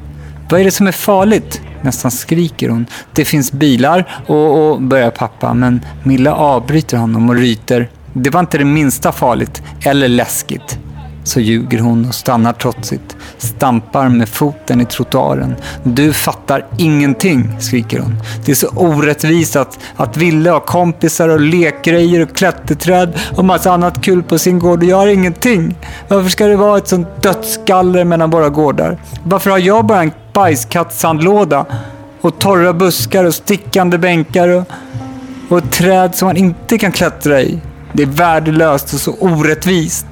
Vad 0.51 0.61
är 0.61 0.65
det 0.65 0.71
som 0.71 0.87
är 0.87 0.93
farligt? 0.93 1.61
Nästan 1.83 2.11
skriker 2.11 2.69
hon. 2.69 2.87
Det 3.13 3.25
finns 3.25 3.53
bilar 3.53 4.23
och, 4.27 4.71
och 4.71 4.83
börjar 4.83 5.11
pappa, 5.11 5.55
men 5.55 5.81
Milla 6.03 6.35
avbryter 6.35 6.97
honom 6.97 7.31
och 7.31 7.37
ryter. 7.37 7.91
Det 8.13 8.31
var 8.31 8.41
inte 8.41 8.59
det 8.59 8.65
minsta 8.65 9.13
farligt 9.13 9.63
eller 9.85 10.09
läskigt. 10.09 10.79
Så 11.25 11.41
ljuger 11.41 11.79
hon 11.79 12.09
och 12.09 12.15
stannar 12.15 12.53
trotsigt, 12.53 13.17
stampar 13.39 14.09
med 14.09 14.29
foten 14.29 14.81
i 14.81 14.85
trottoaren. 14.85 15.55
Du 15.83 16.13
fattar 16.13 16.67
ingenting, 16.79 17.61
skriker 17.61 17.99
hon. 17.99 18.15
Det 18.45 18.53
är 18.53 18.57
så 18.57 18.69
orättvist 18.69 19.57
att, 19.57 19.79
att 19.97 20.17
Ville 20.17 20.51
har 20.51 20.61
kompisar 20.61 21.29
och 21.29 21.41
lekgrejer 21.41 22.23
och 22.23 22.37
klätterträd 22.37 23.19
och 23.37 23.45
massa 23.45 23.73
annat 23.73 24.03
kul 24.03 24.23
på 24.23 24.39
sin 24.39 24.59
gård 24.59 24.83
och 24.83 24.89
jag 24.89 24.97
har 24.97 25.07
ingenting. 25.07 25.75
Varför 26.09 26.31
ska 26.31 26.47
det 26.47 26.57
vara 26.57 26.79
ett 26.79 26.89
sånt 26.89 27.23
dödskaller 27.23 28.05
mellan 28.05 28.31
våra 28.31 28.49
gårdar? 28.49 28.99
Varför 29.25 29.51
har 29.51 29.59
jag 29.59 29.87
bara 29.87 30.03
en 30.03 30.13
bajskattsandlåda 30.33 31.67
och 32.21 32.39
torra 32.39 32.73
buskar 32.73 33.25
och 33.25 33.35
stickande 33.35 33.99
bänkar 33.99 34.49
och, 34.49 34.65
och 35.49 35.59
ett 35.59 35.73
träd 35.73 36.15
som 36.15 36.27
man 36.27 36.37
inte 36.37 36.79
kan 36.79 36.93
klättra 36.93 37.43
i? 37.43 37.61
Det 37.93 38.03
är 38.03 38.07
värdelöst 38.07 38.95
och 38.95 39.01
så 39.01 39.13
orättvist. 39.21 40.07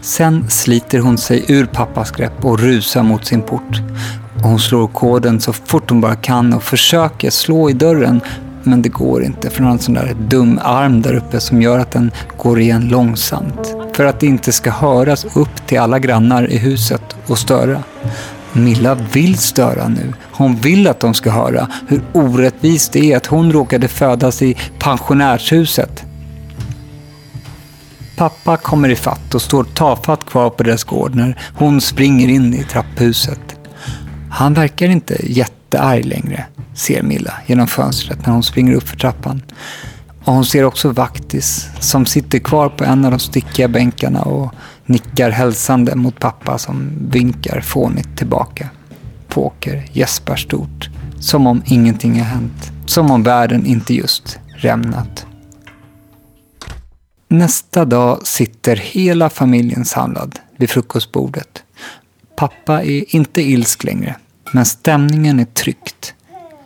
Sen 0.00 0.50
sliter 0.50 0.98
hon 0.98 1.18
sig 1.18 1.44
ur 1.48 1.66
pappas 1.66 2.10
grepp 2.10 2.44
och 2.44 2.58
rusar 2.58 3.02
mot 3.02 3.26
sin 3.26 3.42
port. 3.42 3.82
Och 4.36 4.48
hon 4.48 4.58
slår 4.58 4.86
koden 4.86 5.40
så 5.40 5.52
fort 5.52 5.90
hon 5.90 6.00
bara 6.00 6.16
kan 6.16 6.52
och 6.52 6.62
försöker 6.62 7.30
slå 7.30 7.70
i 7.70 7.72
dörren. 7.72 8.20
Men 8.62 8.82
det 8.82 8.88
går 8.88 9.22
inte 9.22 9.50
för 9.50 9.58
hon 9.58 9.66
har 9.66 9.72
en 9.72 9.78
sån 9.78 9.94
där 9.94 10.16
dum 10.28 10.60
arm 10.62 11.02
där 11.02 11.14
uppe 11.14 11.40
som 11.40 11.62
gör 11.62 11.78
att 11.78 11.90
den 11.90 12.10
går 12.36 12.60
igen 12.60 12.88
långsamt. 12.88 13.74
För 13.92 14.04
att 14.04 14.20
det 14.20 14.26
inte 14.26 14.52
ska 14.52 14.70
höras 14.70 15.26
upp 15.36 15.66
till 15.66 15.78
alla 15.78 15.98
grannar 15.98 16.50
i 16.50 16.58
huset 16.58 17.02
och 17.26 17.38
störa. 17.38 17.82
Milla 18.52 18.94
vill 18.94 19.38
störa 19.38 19.88
nu. 19.88 20.12
Hon 20.32 20.56
vill 20.56 20.86
att 20.86 21.00
de 21.00 21.14
ska 21.14 21.30
höra 21.30 21.68
hur 21.88 22.00
orättvist 22.12 22.92
det 22.92 23.12
är 23.12 23.16
att 23.16 23.26
hon 23.26 23.52
råkade 23.52 23.88
födas 23.88 24.42
i 24.42 24.56
pensionärshuset. 24.78 26.04
Pappa 28.18 28.56
kommer 28.56 28.88
i 28.88 28.96
fatt 28.96 29.34
och 29.34 29.42
står 29.42 29.64
tafatt 29.64 30.26
kvar 30.26 30.50
på 30.50 30.62
deras 30.62 30.84
gård 30.84 31.14
när 31.14 31.38
hon 31.54 31.80
springer 31.80 32.28
in 32.28 32.54
i 32.54 32.64
trapphuset. 32.64 33.40
Han 34.30 34.54
verkar 34.54 34.88
inte 34.88 35.32
jättearg 35.32 36.04
längre, 36.04 36.46
ser 36.74 37.02
Milla 37.02 37.34
genom 37.46 37.66
fönstret 37.66 38.26
när 38.26 38.32
hon 38.32 38.42
springer 38.42 38.74
upp 38.74 38.88
för 38.88 38.96
trappan. 38.96 39.42
Och 40.24 40.32
hon 40.32 40.44
ser 40.44 40.64
också 40.64 40.90
Vaktis 40.90 41.68
som 41.80 42.06
sitter 42.06 42.38
kvar 42.38 42.68
på 42.68 42.84
en 42.84 43.04
av 43.04 43.10
de 43.10 43.18
stickiga 43.20 43.68
bänkarna 43.68 44.22
och 44.22 44.54
nickar 44.86 45.30
hälsande 45.30 45.94
mot 45.94 46.20
pappa 46.20 46.58
som 46.58 46.90
vinkar 47.10 47.60
fånigt 47.60 48.18
tillbaka. 48.18 48.68
Poker 49.28 49.84
gäspar 49.92 50.36
stort, 50.36 50.90
som 51.20 51.46
om 51.46 51.62
ingenting 51.66 52.18
har 52.18 52.26
hänt. 52.26 52.72
Som 52.86 53.10
om 53.10 53.22
världen 53.22 53.66
inte 53.66 53.94
just 53.94 54.38
rämnat. 54.56 55.27
Nästa 57.30 57.84
dag 57.84 58.26
sitter 58.26 58.76
hela 58.76 59.30
familjen 59.30 59.84
samlad 59.84 60.38
vid 60.56 60.70
frukostbordet. 60.70 61.62
Pappa 62.36 62.82
är 62.82 63.14
inte 63.14 63.42
ilsk 63.42 63.84
längre, 63.84 64.16
men 64.52 64.66
stämningen 64.66 65.40
är 65.40 65.44
tryckt. 65.44 66.14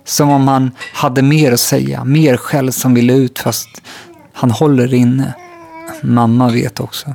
Som 0.04 0.30
om 0.30 0.48
han 0.48 0.70
hade 0.94 1.22
mer 1.22 1.52
att 1.52 1.60
säga, 1.60 2.04
mer 2.04 2.36
skäll 2.36 2.72
som 2.72 2.94
ville 2.94 3.12
ut 3.12 3.38
fast 3.38 3.68
han 4.32 4.50
håller 4.50 4.94
inne. 4.94 5.34
Mamma 6.02 6.50
vet 6.50 6.80
också. 6.80 7.14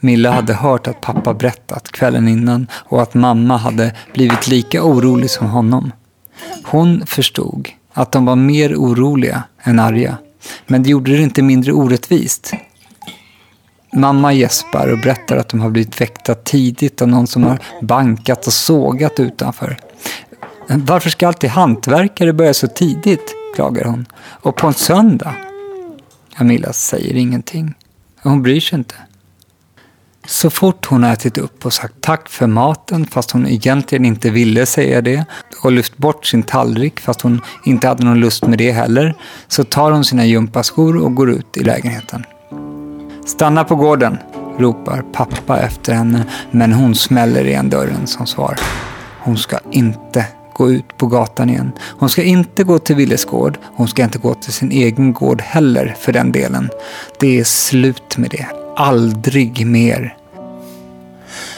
Milla 0.00 0.30
hade 0.30 0.54
hört 0.54 0.86
att 0.86 1.00
pappa 1.00 1.34
berättat 1.34 1.92
kvällen 1.92 2.28
innan 2.28 2.66
och 2.72 3.02
att 3.02 3.14
mamma 3.14 3.56
hade 3.56 3.94
blivit 4.14 4.48
lika 4.48 4.84
orolig 4.84 5.30
som 5.30 5.46
honom. 5.46 5.92
Hon 6.64 7.06
förstod 7.06 7.68
att 7.92 8.12
de 8.12 8.24
var 8.24 8.36
mer 8.36 8.74
oroliga 8.74 9.42
än 9.62 9.78
arga. 9.78 10.18
Men 10.66 10.82
det 10.82 10.90
gjorde 10.90 11.16
det 11.16 11.22
inte 11.22 11.42
mindre 11.42 11.72
orättvist. 11.72 12.52
Mamma 13.92 14.32
gäspar 14.32 14.92
och 14.92 14.98
berättar 14.98 15.36
att 15.36 15.48
de 15.48 15.60
har 15.60 15.70
blivit 15.70 16.00
väckta 16.00 16.34
tidigt 16.34 17.02
av 17.02 17.08
någon 17.08 17.26
som 17.26 17.42
har 17.44 17.58
bankat 17.82 18.46
och 18.46 18.52
sågat 18.52 19.20
utanför. 19.20 19.78
Varför 20.68 21.10
ska 21.10 21.28
alltid 21.28 21.50
hantverkare 21.50 22.32
börja 22.32 22.54
så 22.54 22.68
tidigt? 22.68 23.34
klagar 23.54 23.84
hon. 23.84 24.06
Och 24.18 24.56
på 24.56 24.66
en 24.66 24.74
söndag? 24.74 25.34
Camilla 26.36 26.72
säger 26.72 27.14
ingenting. 27.14 27.74
Hon 28.22 28.42
bryr 28.42 28.60
sig 28.60 28.78
inte. 28.78 28.94
Så 30.26 30.50
fort 30.50 30.86
hon 30.86 31.04
ätit 31.04 31.38
upp 31.38 31.66
och 31.66 31.72
sagt 31.72 31.94
tack 32.00 32.28
för 32.28 32.46
maten 32.46 33.06
fast 33.06 33.30
hon 33.30 33.46
egentligen 33.46 34.04
inte 34.04 34.30
ville 34.30 34.66
säga 34.66 35.00
det 35.00 35.24
och 35.62 35.72
lyft 35.72 35.96
bort 35.96 36.26
sin 36.26 36.42
tallrik 36.42 37.00
fast 37.00 37.20
hon 37.20 37.40
inte 37.64 37.88
hade 37.88 38.04
någon 38.04 38.20
lust 38.20 38.46
med 38.46 38.58
det 38.58 38.72
heller 38.72 39.14
så 39.48 39.64
tar 39.64 39.90
hon 39.90 40.04
sina 40.04 40.24
gympaskor 40.24 40.96
och 40.96 41.14
går 41.14 41.30
ut 41.30 41.56
i 41.56 41.64
lägenheten. 41.64 42.24
Stanna 43.28 43.64
på 43.64 43.76
gården, 43.76 44.18
ropar 44.58 45.02
pappa 45.12 45.60
efter 45.60 45.92
henne 45.94 46.24
men 46.50 46.72
hon 46.72 46.94
smäller 46.94 47.44
igen 47.44 47.70
dörren 47.70 48.06
som 48.06 48.26
svar. 48.26 48.58
Hon 49.18 49.36
ska 49.36 49.58
inte 49.70 50.26
gå 50.52 50.70
ut 50.70 50.96
på 50.96 51.06
gatan 51.06 51.50
igen. 51.50 51.72
Hon 51.80 52.10
ska 52.10 52.22
inte 52.22 52.64
gå 52.64 52.78
till 52.78 52.96
Willes 52.96 53.24
gård. 53.24 53.58
Hon 53.64 53.88
ska 53.88 54.02
inte 54.02 54.18
gå 54.18 54.34
till 54.34 54.52
sin 54.52 54.72
egen 54.72 55.12
gård 55.12 55.40
heller 55.40 55.96
för 55.98 56.12
den 56.12 56.32
delen. 56.32 56.70
Det 57.20 57.38
är 57.38 57.44
slut 57.44 58.16
med 58.16 58.30
det. 58.30 58.46
Aldrig 58.76 59.66
mer. 59.66 60.16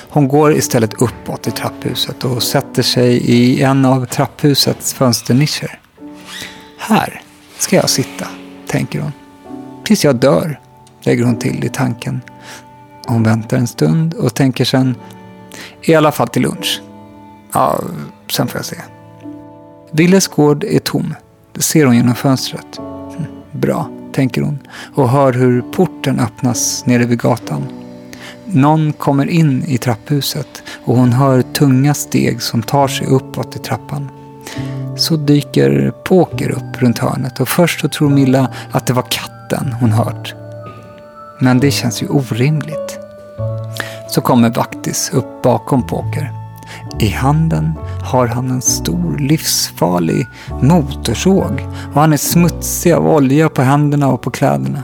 Hon 0.09 0.29
går 0.29 0.53
istället 0.57 1.03
uppåt 1.03 1.47
i 1.47 1.51
trapphuset 1.51 2.25
och 2.25 2.43
sätter 2.43 2.83
sig 2.83 3.17
i 3.17 3.63
en 3.63 3.85
av 3.85 4.07
trapphusets 4.07 4.95
fönsternischer. 4.95 5.81
Här 6.79 7.23
ska 7.59 7.77
jag 7.77 7.91
sitta, 7.91 8.27
tänker 8.67 9.01
hon. 9.01 9.13
Tills 9.85 10.05
jag 10.05 10.17
dör, 10.17 10.61
lägger 11.03 11.25
hon 11.25 11.37
till 11.37 11.65
i 11.65 11.69
tanken. 11.69 12.21
Hon 13.07 13.23
väntar 13.23 13.57
en 13.57 13.67
stund 13.67 14.15
och 14.15 14.35
tänker 14.35 14.65
sen, 14.65 14.95
i 15.83 15.95
alla 15.95 16.13
fall 16.13 16.29
till 16.29 16.43
lunch. 16.43 16.83
Ja, 17.53 17.81
sen 18.31 18.47
får 18.47 18.59
jag 18.59 18.65
se. 18.65 18.77
Willes 19.91 20.29
gård 20.29 20.65
är 20.65 20.79
tom. 20.79 21.15
Det 21.53 21.63
ser 21.63 21.87
hon 21.87 21.97
genom 21.97 22.15
fönstret. 22.15 22.79
Hm, 22.79 23.25
bra, 23.53 23.91
tänker 24.13 24.43
hon 24.43 24.59
och 24.95 25.09
hör 25.09 25.33
hur 25.33 25.63
porten 25.63 26.21
öppnas 26.21 26.87
nere 26.87 27.05
vid 27.05 27.21
gatan. 27.21 27.67
Någon 28.45 28.93
kommer 28.93 29.27
in 29.27 29.65
i 29.67 29.79
trapphuset 29.79 30.63
och 30.85 30.97
hon 30.97 31.13
hör 31.13 31.43
tunga 31.43 31.95
steg 31.95 32.43
som 32.43 32.63
tar 32.63 32.89
sig 32.89 33.07
uppåt 33.07 33.57
i 33.57 33.59
trappan. 33.59 34.09
Så 34.97 35.17
dyker 35.17 35.93
Poker 36.05 36.51
upp 36.51 36.83
runt 36.83 36.99
hörnet 36.99 37.41
och 37.41 37.49
först 37.49 37.81
så 37.81 37.89
tror 37.89 38.11
Milla 38.11 38.49
att 38.73 38.87
det 38.87 38.93
var 38.93 39.05
katten 39.11 39.73
hon 39.81 39.93
hört. 39.93 40.35
Men 41.43 41.61
det 41.61 41.71
känns 41.71 42.03
ju 42.03 42.09
orimligt. 42.09 42.99
Så 44.09 44.21
kommer 44.21 44.51
Vaktis 44.51 45.11
upp 45.13 45.43
bakom 45.43 45.87
Poker. 45.87 46.33
I 46.99 47.09
handen 47.09 47.73
har 48.03 48.27
han 48.27 48.51
en 48.51 48.63
stor 48.63 49.19
livsfarlig 49.19 50.27
motorsåg 50.63 51.67
och 51.95 52.01
han 52.01 52.13
är 52.13 52.17
smutsig 52.17 52.93
av 52.93 53.07
olja 53.07 53.49
på 53.49 53.63
händerna 53.63 54.09
och 54.09 54.21
på 54.21 54.31
kläderna. 54.31 54.83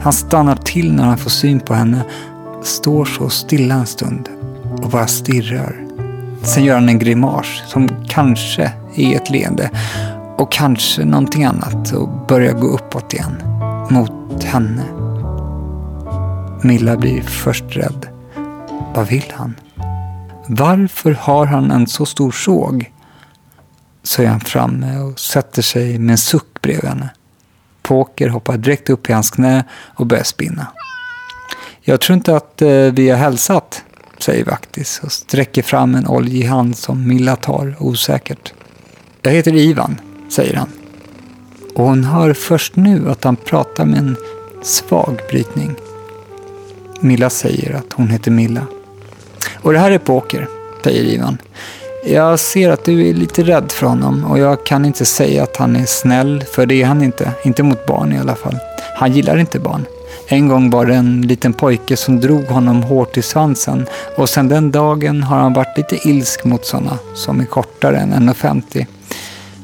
Han 0.00 0.12
stannar 0.12 0.56
till 0.56 0.92
när 0.92 1.04
han 1.04 1.18
får 1.18 1.30
syn 1.30 1.60
på 1.60 1.74
henne, 1.74 2.02
står 2.62 3.04
så 3.04 3.28
stilla 3.28 3.74
en 3.74 3.86
stund 3.86 4.28
och 4.82 4.90
bara 4.90 5.06
stirrar. 5.06 5.84
Sen 6.42 6.64
gör 6.64 6.74
han 6.74 6.88
en 6.88 6.98
grimas 6.98 7.46
som 7.66 7.88
kanske 8.08 8.72
är 8.94 9.16
ett 9.16 9.30
leende 9.30 9.70
och 10.36 10.52
kanske 10.52 11.04
någonting 11.04 11.44
annat 11.44 11.92
och 11.92 12.08
börjar 12.28 12.52
gå 12.52 12.66
uppåt 12.66 13.14
igen, 13.14 13.42
mot 13.90 14.23
henne. 14.42 14.84
Milla 16.62 16.96
blir 16.96 17.22
först 17.22 17.64
rädd. 17.68 18.08
Vad 18.94 19.08
vill 19.08 19.32
han? 19.34 19.54
Varför 20.48 21.12
har 21.12 21.46
han 21.46 21.70
en 21.70 21.86
så 21.86 22.06
stor 22.06 22.32
såg? 22.32 22.92
Så 24.02 24.22
är 24.22 24.26
han 24.26 24.40
framme 24.40 24.98
och 24.98 25.20
sätter 25.20 25.62
sig 25.62 25.98
med 25.98 26.12
en 26.12 26.18
suck 26.18 26.62
bredvid 26.62 26.84
henne. 26.84 27.08
Poker 27.82 28.28
hoppar 28.28 28.56
direkt 28.56 28.90
upp 28.90 29.10
i 29.10 29.12
hans 29.12 29.30
knä 29.30 29.64
och 29.94 30.06
börjar 30.06 30.24
spinna. 30.24 30.66
Jag 31.80 32.00
tror 32.00 32.16
inte 32.16 32.36
att 32.36 32.62
eh, 32.62 32.68
vi 32.68 33.10
har 33.10 33.18
hälsat, 33.18 33.84
säger 34.18 34.44
Vaktis 34.44 35.00
och 35.04 35.12
sträcker 35.12 35.62
fram 35.62 35.94
en 35.94 36.06
oljig 36.06 36.44
hand 36.44 36.78
som 36.78 37.08
Milla 37.08 37.36
tar 37.36 37.76
osäkert. 37.78 38.52
Jag 39.22 39.32
heter 39.32 39.56
Ivan, 39.56 40.00
säger 40.30 40.56
han. 40.56 40.68
Och 41.74 41.84
hon 41.84 42.04
hör 42.04 42.32
först 42.32 42.76
nu 42.76 43.10
att 43.10 43.24
han 43.24 43.36
pratar 43.36 43.84
med 43.84 43.98
en 43.98 44.16
svag 44.62 45.20
brytning. 45.30 45.74
Milla 47.00 47.30
säger 47.30 47.74
att 47.74 47.92
hon 47.92 48.08
heter 48.08 48.30
Milla. 48.30 48.66
Och 49.54 49.72
det 49.72 49.78
här 49.78 49.90
är 49.90 49.98
Poker, 49.98 50.48
säger 50.84 51.04
Ivan. 51.04 51.38
Jag 52.06 52.40
ser 52.40 52.70
att 52.70 52.84
du 52.84 53.08
är 53.08 53.14
lite 53.14 53.42
rädd 53.42 53.72
för 53.72 53.86
honom 53.86 54.24
och 54.24 54.38
jag 54.38 54.66
kan 54.66 54.84
inte 54.84 55.04
säga 55.04 55.42
att 55.42 55.56
han 55.56 55.76
är 55.76 55.86
snäll, 55.86 56.44
för 56.52 56.66
det 56.66 56.82
är 56.82 56.86
han 56.86 57.02
inte. 57.02 57.32
Inte 57.44 57.62
mot 57.62 57.86
barn 57.86 58.12
i 58.12 58.18
alla 58.18 58.34
fall. 58.34 58.58
Han 58.96 59.12
gillar 59.12 59.36
inte 59.36 59.58
barn. 59.58 59.84
En 60.28 60.48
gång 60.48 60.70
var 60.70 60.86
det 60.86 60.94
en 60.94 61.22
liten 61.22 61.52
pojke 61.52 61.96
som 61.96 62.20
drog 62.20 62.44
honom 62.44 62.82
hårt 62.82 63.16
i 63.16 63.22
svansen 63.22 63.86
och 64.16 64.28
sedan 64.28 64.48
den 64.48 64.70
dagen 64.70 65.22
har 65.22 65.36
han 65.36 65.52
varit 65.52 65.76
lite 65.76 66.08
ilsk 66.08 66.44
mot 66.44 66.66
sådana 66.66 66.98
som 67.14 67.40
är 67.40 67.44
kortare 67.44 67.98
än 67.98 68.12
1,50. 68.12 68.86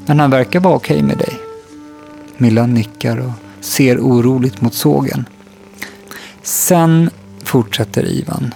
Men 0.05 0.19
han 0.19 0.31
verkar 0.31 0.59
vara 0.59 0.75
okej 0.75 0.95
okay 0.95 1.07
med 1.07 1.17
dig. 1.17 1.50
Milla 2.41 2.65
nickar 2.65 3.17
och 3.17 3.31
ser 3.65 3.99
oroligt 3.99 4.61
mot 4.61 4.73
sågen. 4.73 5.25
Sen, 6.43 7.09
fortsätter 7.43 8.05
Ivan, 8.05 8.53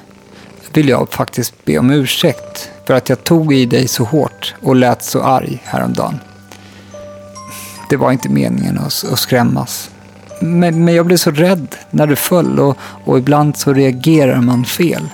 vill 0.74 0.90
jag 0.90 1.14
faktiskt 1.14 1.66
be 1.66 1.78
om 1.78 1.92
ursäkt 1.92 2.70
för 2.88 2.94
att 2.94 3.10
jag 3.10 3.24
tog 3.24 3.54
i 3.54 3.66
dig 3.66 3.88
så 3.88 4.04
hårt 4.04 4.56
och 4.62 4.76
lät 4.76 5.04
så 5.04 5.22
arg 5.22 5.62
häromdagen. 5.64 6.20
Det 7.90 7.98
var 7.98 8.12
inte 8.12 8.30
meningen 8.30 8.78
att, 8.78 9.06
att 9.12 9.20
skrämmas. 9.20 9.92
Men, 10.42 10.86
men, 10.86 10.96
jag 10.96 11.06
blev 11.06 11.18
så 11.18 11.32
rädd 11.32 11.76
när 11.92 12.08
du 12.08 12.16
föll 12.16 12.60
och, 12.60 12.78
och 12.80 13.18
ibland 13.18 13.58
så 13.58 13.74
reagerar 13.74 14.42
man 14.42 14.66
fel. 14.66 15.10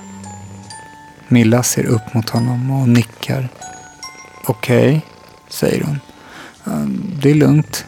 Milla 1.27 1.63
ser 1.63 1.85
upp 1.85 2.13
mot 2.13 2.29
honom 2.29 2.71
och 2.71 2.89
nickar. 2.89 3.49
Okej, 4.45 4.87
okay, 4.87 5.01
säger 5.49 5.83
hon. 5.83 5.99
Ehm, 6.65 7.03
det 7.21 7.31
är 7.31 7.35
lugnt. 7.35 7.85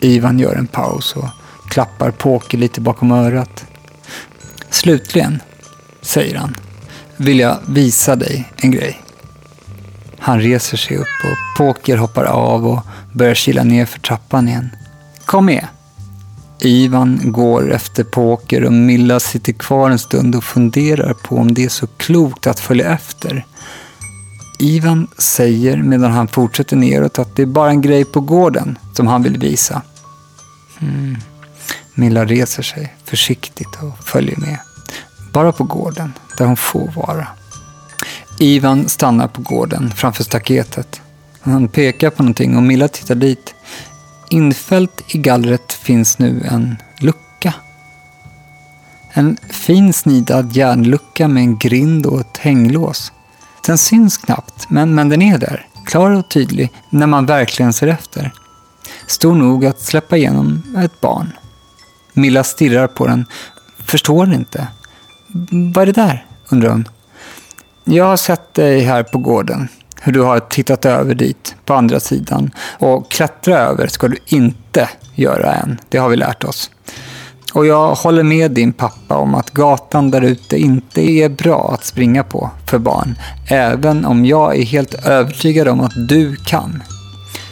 Ivan 0.00 0.38
gör 0.38 0.54
en 0.54 0.66
paus 0.66 1.16
och 1.16 1.28
klappar 1.68 2.10
Poker 2.10 2.58
lite 2.58 2.80
bakom 2.80 3.10
örat. 3.12 3.64
Slutligen, 4.70 5.42
säger 6.02 6.38
han, 6.38 6.56
vill 7.16 7.38
jag 7.38 7.58
visa 7.68 8.16
dig 8.16 8.52
en 8.56 8.70
grej. 8.70 9.02
Han 10.18 10.40
reser 10.40 10.76
sig 10.76 10.96
upp 10.96 11.24
och 11.24 11.58
Poker 11.58 11.96
hoppar 11.96 12.24
av 12.24 12.66
och 12.66 12.80
börjar 13.12 13.34
kila 13.34 13.64
ner 13.64 13.86
för 13.86 14.00
trappan 14.00 14.48
igen. 14.48 14.70
Kom 15.24 15.46
med! 15.46 15.66
Ivan 16.62 17.20
går 17.24 17.72
efter 17.72 18.04
Poker 18.04 18.64
och 18.64 18.72
Milla 18.72 19.20
sitter 19.20 19.52
kvar 19.52 19.90
en 19.90 19.98
stund 19.98 20.34
och 20.34 20.44
funderar 20.44 21.12
på 21.12 21.36
om 21.36 21.54
det 21.54 21.64
är 21.64 21.68
så 21.68 21.86
klokt 21.86 22.46
att 22.46 22.60
följa 22.60 22.92
efter. 22.92 23.46
Ivan 24.58 25.06
säger 25.18 25.76
medan 25.76 26.12
han 26.12 26.28
fortsätter 26.28 26.76
neråt 26.76 27.18
att 27.18 27.36
det 27.36 27.42
är 27.42 27.46
bara 27.46 27.70
en 27.70 27.80
grej 27.80 28.04
på 28.04 28.20
gården 28.20 28.78
som 28.92 29.06
han 29.06 29.22
vill 29.22 29.38
visa. 29.38 29.82
Mm. 30.82 31.16
Milla 31.94 32.24
reser 32.24 32.62
sig 32.62 32.94
försiktigt 33.04 33.82
och 33.82 34.04
följer 34.04 34.36
med. 34.36 34.58
Bara 35.32 35.52
på 35.52 35.64
gården, 35.64 36.12
där 36.38 36.44
hon 36.44 36.56
får 36.56 36.88
vara. 36.88 37.28
Ivan 38.38 38.88
stannar 38.88 39.28
på 39.28 39.42
gården 39.42 39.90
framför 39.90 40.24
staketet. 40.24 41.00
Han 41.40 41.68
pekar 41.68 42.10
på 42.10 42.22
någonting 42.22 42.56
och 42.56 42.62
Milla 42.62 42.88
tittar 42.88 43.14
dit. 43.14 43.54
Infällt 44.30 45.14
i 45.14 45.18
gallret 45.18 45.72
finns 45.72 46.18
nu 46.18 46.46
en 46.50 46.76
lucka. 46.98 47.54
En 49.12 49.36
fin 49.48 49.92
snidad 49.92 50.56
järnlucka 50.56 51.28
med 51.28 51.42
en 51.42 51.58
grind 51.58 52.06
och 52.06 52.20
ett 52.20 52.36
hänglås. 52.36 53.12
Den 53.66 53.78
syns 53.78 54.18
knappt, 54.18 54.70
men, 54.70 54.94
men 54.94 55.08
den 55.08 55.22
är 55.22 55.38
där. 55.38 55.66
Klar 55.86 56.10
och 56.10 56.30
tydlig 56.30 56.72
när 56.90 57.06
man 57.06 57.26
verkligen 57.26 57.72
ser 57.72 57.86
efter. 57.86 58.32
Stor 59.10 59.34
nog 59.34 59.66
att 59.66 59.80
släppa 59.80 60.16
igenom 60.16 60.62
ett 60.84 61.00
barn. 61.00 61.32
Milla 62.12 62.44
stirrar 62.44 62.86
på 62.86 63.06
den, 63.06 63.26
förstår 63.78 64.34
inte. 64.34 64.66
Vad 65.74 65.82
är 65.82 65.86
det 65.86 65.92
där? 65.92 66.26
undrar 66.48 66.70
hon. 66.70 66.88
Jag 67.84 68.04
har 68.04 68.16
sett 68.16 68.54
dig 68.54 68.80
här 68.80 69.02
på 69.02 69.18
gården. 69.18 69.68
Hur 70.00 70.12
du 70.12 70.20
har 70.20 70.40
tittat 70.40 70.84
över 70.84 71.14
dit, 71.14 71.54
på 71.64 71.74
andra 71.74 72.00
sidan. 72.00 72.50
Och 72.78 73.10
klättra 73.10 73.58
över 73.58 73.86
ska 73.86 74.08
du 74.08 74.16
inte 74.26 74.88
göra 75.14 75.54
än. 75.54 75.80
Det 75.88 75.98
har 75.98 76.08
vi 76.08 76.16
lärt 76.16 76.44
oss. 76.44 76.70
Och 77.54 77.66
jag 77.66 77.94
håller 77.94 78.22
med 78.22 78.50
din 78.50 78.72
pappa 78.72 79.16
om 79.16 79.34
att 79.34 79.50
gatan 79.50 80.10
där 80.10 80.22
ute 80.22 80.56
inte 80.58 81.00
är 81.10 81.28
bra 81.28 81.70
att 81.74 81.84
springa 81.84 82.24
på 82.24 82.50
för 82.66 82.78
barn. 82.78 83.18
Även 83.48 84.04
om 84.04 84.24
jag 84.24 84.56
är 84.56 84.64
helt 84.64 84.94
övertygad 85.06 85.68
om 85.68 85.80
att 85.80 86.08
du 86.08 86.36
kan. 86.36 86.82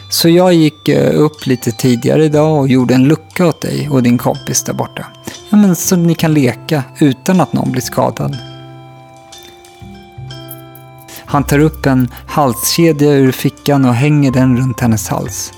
Så 0.09 0.29
jag 0.29 0.53
gick 0.53 0.87
eh, 0.87 1.21
upp 1.21 1.45
lite 1.45 1.71
tidigare 1.71 2.25
idag 2.25 2.59
och 2.59 2.67
gjorde 2.67 2.93
en 2.93 3.07
lucka 3.07 3.47
åt 3.47 3.61
dig 3.61 3.89
och 3.89 4.03
din 4.03 4.17
kompis 4.17 4.63
där 4.63 4.73
borta. 4.73 5.05
Ja, 5.49 5.57
men 5.57 5.75
så 5.75 5.95
ni 5.95 6.15
kan 6.15 6.33
leka 6.33 6.83
utan 6.99 7.41
att 7.41 7.53
någon 7.53 7.71
blir 7.71 7.81
skadad. 7.81 8.37
Han 11.25 11.43
tar 11.43 11.59
upp 11.59 11.85
en 11.85 12.09
halskedja 12.27 13.11
ur 13.11 13.31
fickan 13.31 13.85
och 13.85 13.93
hänger 13.93 14.31
den 14.31 14.57
runt 14.57 14.79
hennes 14.79 15.07
hals. 15.07 15.53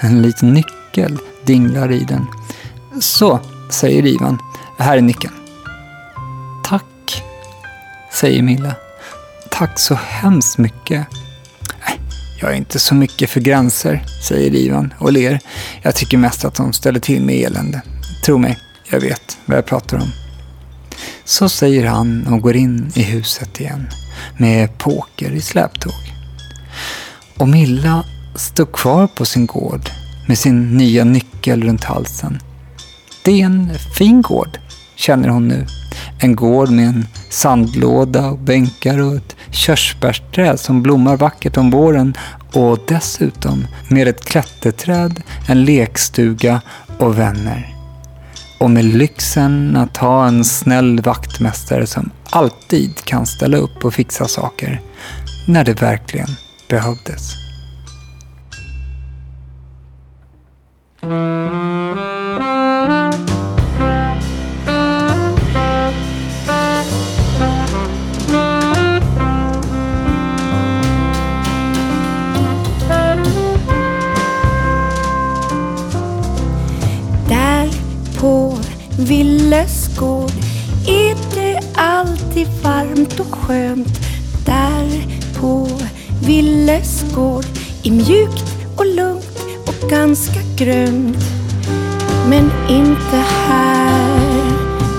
En 0.00 0.22
liten 0.22 0.52
nyckel 0.52 1.18
dinglar 1.44 1.92
i 1.92 2.04
den. 2.04 2.26
Så, 3.00 3.40
säger 3.70 4.06
Ivan. 4.06 4.38
Här 4.78 4.96
är 4.96 5.02
nyckeln. 5.02 5.34
Tack, 6.64 7.22
säger 8.12 8.42
Milla. 8.42 8.74
Tack 9.50 9.78
så 9.78 9.94
hemskt 9.94 10.58
mycket. 10.58 11.06
Jag 12.42 12.52
är 12.52 12.56
inte 12.56 12.78
så 12.78 12.94
mycket 12.94 13.30
för 13.30 13.40
gränser, 13.40 14.04
säger 14.28 14.54
Ivan 14.54 14.94
och 14.98 15.12
ler. 15.12 15.40
Jag 15.82 15.94
tycker 15.94 16.18
mest 16.18 16.44
att 16.44 16.54
de 16.54 16.72
ställer 16.72 17.00
till 17.00 17.22
med 17.22 17.36
elände. 17.36 17.82
Tro 18.24 18.38
mig, 18.38 18.58
jag 18.90 19.00
vet 19.00 19.38
vad 19.44 19.56
jag 19.56 19.66
pratar 19.66 19.96
om. 19.96 20.12
Så 21.24 21.48
säger 21.48 21.86
han 21.86 22.26
och 22.26 22.40
går 22.40 22.56
in 22.56 22.92
i 22.94 23.02
huset 23.02 23.60
igen 23.60 23.88
med 24.38 24.78
poker 24.78 25.30
i 25.30 25.40
släptåg. 25.40 26.12
Och 27.38 27.48
Milla 27.48 28.04
står 28.34 28.66
kvar 28.66 29.06
på 29.06 29.24
sin 29.24 29.46
gård 29.46 29.90
med 30.28 30.38
sin 30.38 30.76
nya 30.76 31.04
nyckel 31.04 31.62
runt 31.62 31.84
halsen. 31.84 32.38
Det 33.24 33.40
är 33.40 33.44
en 33.44 33.70
fin 33.98 34.22
gård, 34.22 34.58
känner 35.02 35.28
hon 35.28 35.48
nu. 35.48 35.66
En 36.18 36.36
gård 36.36 36.70
med 36.70 36.86
en 36.88 37.06
sandlåda 37.28 38.26
och 38.26 38.38
bänkar 38.38 38.98
och 38.98 39.16
ett 39.16 39.36
körsbärsträd 39.50 40.60
som 40.60 40.82
blommar 40.82 41.16
vackert 41.16 41.56
om 41.56 41.70
våren 41.70 42.14
och 42.52 42.78
dessutom 42.88 43.66
med 43.88 44.08
ett 44.08 44.24
klätterträd, 44.24 45.22
en 45.48 45.64
lekstuga 45.64 46.60
och 46.98 47.18
vänner. 47.18 47.74
Och 48.60 48.70
med 48.70 48.84
lyxen 48.84 49.76
att 49.76 49.96
ha 49.96 50.26
en 50.26 50.44
snäll 50.44 51.00
vaktmästare 51.00 51.86
som 51.86 52.10
alltid 52.30 53.04
kan 53.04 53.26
ställa 53.26 53.56
upp 53.56 53.84
och 53.84 53.94
fixa 53.94 54.28
saker 54.28 54.80
när 55.48 55.64
det 55.64 55.82
verkligen 55.82 56.28
behövdes. 56.68 57.32
På 78.22 78.58
Villes 78.98 79.98
gård 79.98 80.32
är 80.86 81.16
det 81.34 81.60
alltid 81.74 82.48
varmt 82.62 83.20
och 83.20 83.34
skönt. 83.34 84.00
Där 84.46 85.04
på 85.40 85.68
Villes 86.26 87.04
gård 87.14 87.44
är 87.82 87.90
mjukt 87.90 88.44
och 88.76 88.86
lugnt 88.86 89.38
och 89.66 89.90
ganska 89.90 90.40
grönt. 90.56 91.24
Men 92.28 92.50
inte 92.68 93.16
här, 93.46 94.44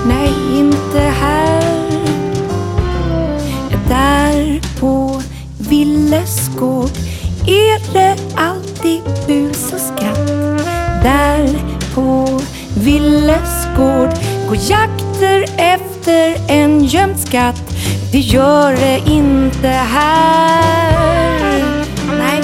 nej 0.06 0.32
inte 0.58 1.00
här. 1.00 2.00
Där 3.88 4.60
på 4.80 5.22
Villes 5.58 6.50
gård 6.58 6.90
är 7.46 7.92
det 7.92 8.16
alltid 8.36 9.02
bus 9.26 9.72
och 9.72 9.80
skratt. 9.80 10.28
Där 11.02 11.48
på 11.94 12.40
Villes 12.84 13.66
gård 13.76 14.10
går 14.48 14.56
jakter 14.56 15.44
efter 15.58 16.36
en 16.48 16.84
gömd 16.84 17.20
skatt. 17.20 17.62
Det 18.12 18.18
gör 18.18 18.72
det 18.72 19.02
inte 19.10 19.68
här. 19.68 20.92
Nej. 22.18 22.42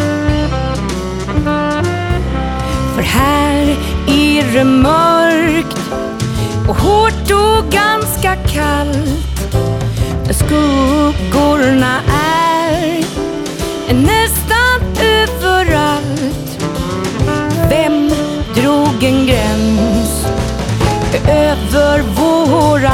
För 2.95 3.03
här 3.03 3.77
är 4.09 4.55
det 4.55 4.65
mörkt 4.65 5.79
och 6.69 6.77
hårt 6.77 7.31
och 7.31 7.73
ganska 7.73 8.37
kallt. 8.37 9.09
Skuggorna 10.31 12.01
är 12.09 12.30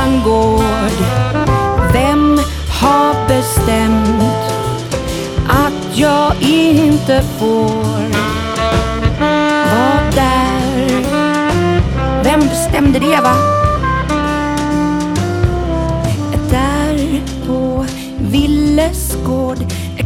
våran 0.07 0.23
gård? 0.25 0.63
Vem 1.93 2.39
har 2.81 3.29
bestämt 3.29 4.23
att 5.49 5.99
jag 5.99 6.33
inte 6.41 7.23
får 7.39 7.87
vara 9.21 10.11
där? 10.15 11.05
Vem 12.25 12.41
bestämde 12.41 12.99
det 12.99 13.21
va? 13.23 13.35
Där 16.51 17.23
på 17.47 17.87
Villes 18.19 19.17
gård 19.27 19.59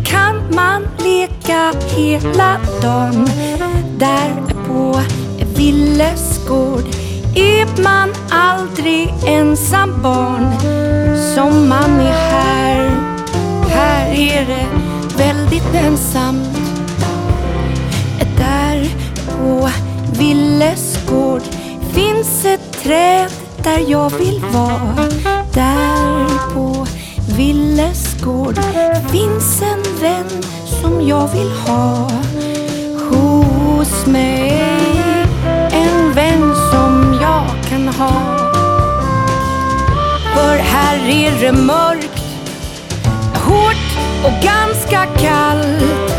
kan 0.05 0.55
man 0.55 0.83
leka 0.99 1.72
hela 1.97 2.57
dagen. 2.83 3.29
Där 3.99 4.35
på 4.66 5.01
Villes 5.57 6.49
gård 6.49 6.85
är 7.35 7.83
man 7.83 8.20
aldrig 8.41 9.14
ensam 9.26 10.03
barn. 10.03 10.61
Som 11.34 11.68
man 11.68 12.01
är 12.01 12.12
här, 12.12 12.91
här 13.68 14.12
är 14.12 14.47
det 14.47 14.66
väldigt 15.16 15.74
ensamt. 15.74 16.49
Där 18.38 18.88
på 19.26 19.70
Villes 20.18 21.07
gård 21.07 21.43
finns 21.93 22.45
ett 22.45 22.82
träd 22.82 23.30
där 23.62 23.84
jag 23.86 24.11
vill 24.11 24.43
vara. 24.53 25.09
Där 25.55 26.55
på 26.55 26.86
Villes 27.36 28.22
gård 28.24 28.59
finns 29.11 29.62
en 29.62 30.01
vän 30.01 30.43
som 30.80 31.09
jag 31.09 31.28
vill 31.28 31.51
ha 31.51 32.11
hos 33.11 34.07
mig. 34.07 34.50
Här 40.91 41.09
är 41.09 41.41
det 41.41 41.53
mörkt, 41.53 42.22
hårt 43.34 43.91
och 44.24 44.32
ganska 44.43 45.07
kallt. 45.07 46.12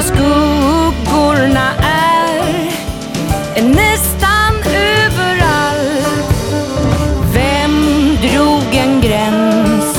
Skuggorna 0.00 1.68
är 1.82 3.62
nästan 3.62 4.54
överallt. 4.74 6.06
Vem 7.34 8.16
drog 8.22 8.74
en 8.74 9.00
gräns 9.00 9.98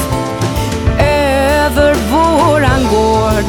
över 0.99 1.95
våran 2.11 2.87
gård? 2.91 3.45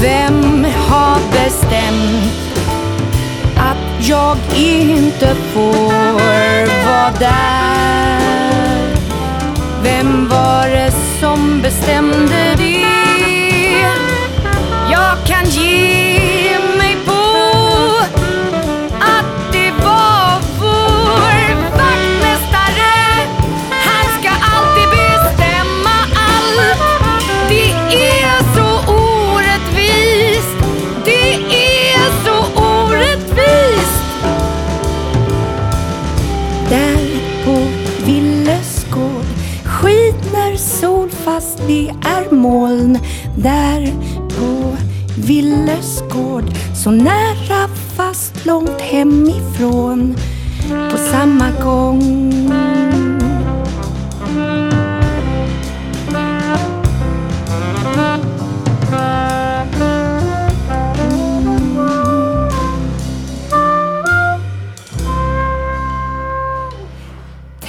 Vem 0.00 0.66
har 0.88 1.18
bestämt 1.32 2.32
att 3.56 4.08
jag 4.08 4.36
inte 4.54 5.34
får 5.34 6.12
vara 6.86 7.12
där? 7.18 8.25
Vem 10.06 10.28
var 10.28 10.68
det 10.68 10.92
som 11.20 11.62
bestämde 11.62 12.54
det? 12.58 12.75
Över 42.26 42.36
moln. 42.36 42.98
Där 43.36 43.92
på 44.28 44.76
Villes 45.26 46.02
gård 46.12 46.44
så 46.74 46.90
nära 46.90 47.68
fast 47.96 48.46
långt 48.46 48.80
hemifrån 48.80 50.16
på 50.90 50.96
samma 50.96 51.50
gång. 51.64 52.22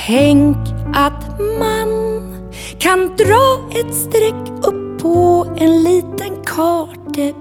Tänk 0.08 0.58
att 0.94 1.40
man 1.60 1.88
kan 2.80 3.16
dra 3.18 3.70
ett 3.80 3.96
streck 3.96 4.47
på 5.08 5.46
en 5.58 5.84
liten 5.84 6.44
kartebit 6.46 7.38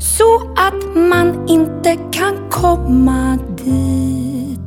så 0.00 0.40
att 0.56 0.96
man 0.96 1.48
inte 1.48 1.96
kan 2.12 2.50
komma 2.50 3.38
dit. 3.64 4.60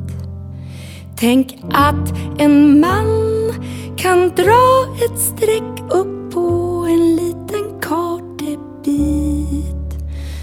Tänk 1.16 1.58
att 1.72 2.12
en 2.38 2.80
man 2.80 3.06
kan 3.96 4.28
dra 4.28 4.86
ett 5.04 5.18
streck 5.18 5.80
upp 5.90 6.34
på 6.34 6.86
en 6.88 7.16
liten 7.16 7.80
kartebit 7.80 9.10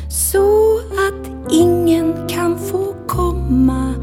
så 0.09 0.77
att 0.77 1.51
ingen 1.51 2.27
kan 2.27 2.59
få 2.59 2.95
komma 3.07 3.93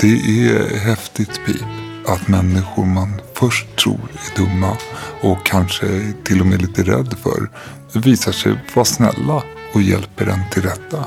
Det 0.00 0.16
är 0.16 0.78
häftigt 0.78 1.40
Pip 1.46 1.64
att 2.06 2.28
människor 2.28 2.84
man 2.84 3.20
först 3.34 3.76
tror 3.76 4.00
är 4.12 4.36
dumma 4.36 4.76
och 5.22 5.46
kanske 5.46 6.12
till 6.24 6.40
och 6.40 6.46
med 6.46 6.62
lite 6.62 6.82
rädd 6.82 7.14
för 7.22 7.50
visar 7.98 8.32
sig 8.32 8.58
vara 8.74 8.84
snälla 8.84 9.42
och 9.74 9.82
hjälper 9.82 10.26
en 10.26 10.50
till 10.50 10.62
rätta. 10.62 11.04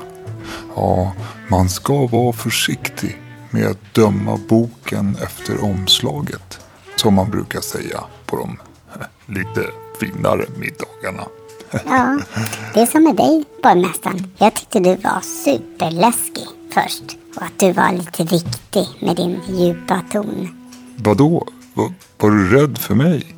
Ja, 0.76 1.14
man 1.48 1.70
ska 1.70 2.08
vara 2.08 2.34
försiktig 2.34 3.22
med 3.50 3.68
att 3.68 3.94
döma 3.94 4.40
boken 4.50 5.18
efter 5.24 5.64
omslaget. 5.64 6.60
Som 6.96 7.14
man 7.14 7.32
brukar 7.32 7.62
säga 7.62 8.04
på 8.26 8.38
de 8.38 8.60
lite 9.36 9.66
finare 10.00 10.46
middagarna. 10.58 11.24
Ja, 11.72 12.20
det 12.74 12.82
är 12.82 12.86
som 12.86 13.04
med 13.04 13.16
dig, 13.16 13.46
borgmästaren. 13.64 14.32
Jag 14.38 14.54
tyckte 14.54 14.80
du 14.80 14.96
var 14.96 15.22
superläskig 15.22 16.61
först. 16.74 17.04
Och 17.36 17.44
att 17.44 17.60
du 17.60 17.72
var 17.72 17.92
lite 17.92 18.24
riktig 18.24 18.88
med 19.00 19.16
din 19.16 19.40
djupa 19.48 20.02
ton. 20.12 20.50
Vadå? 20.96 21.48
Var, 21.74 21.94
var 22.18 22.30
du 22.30 22.50
rädd 22.50 22.78
för 22.78 22.96
mig? 22.96 23.36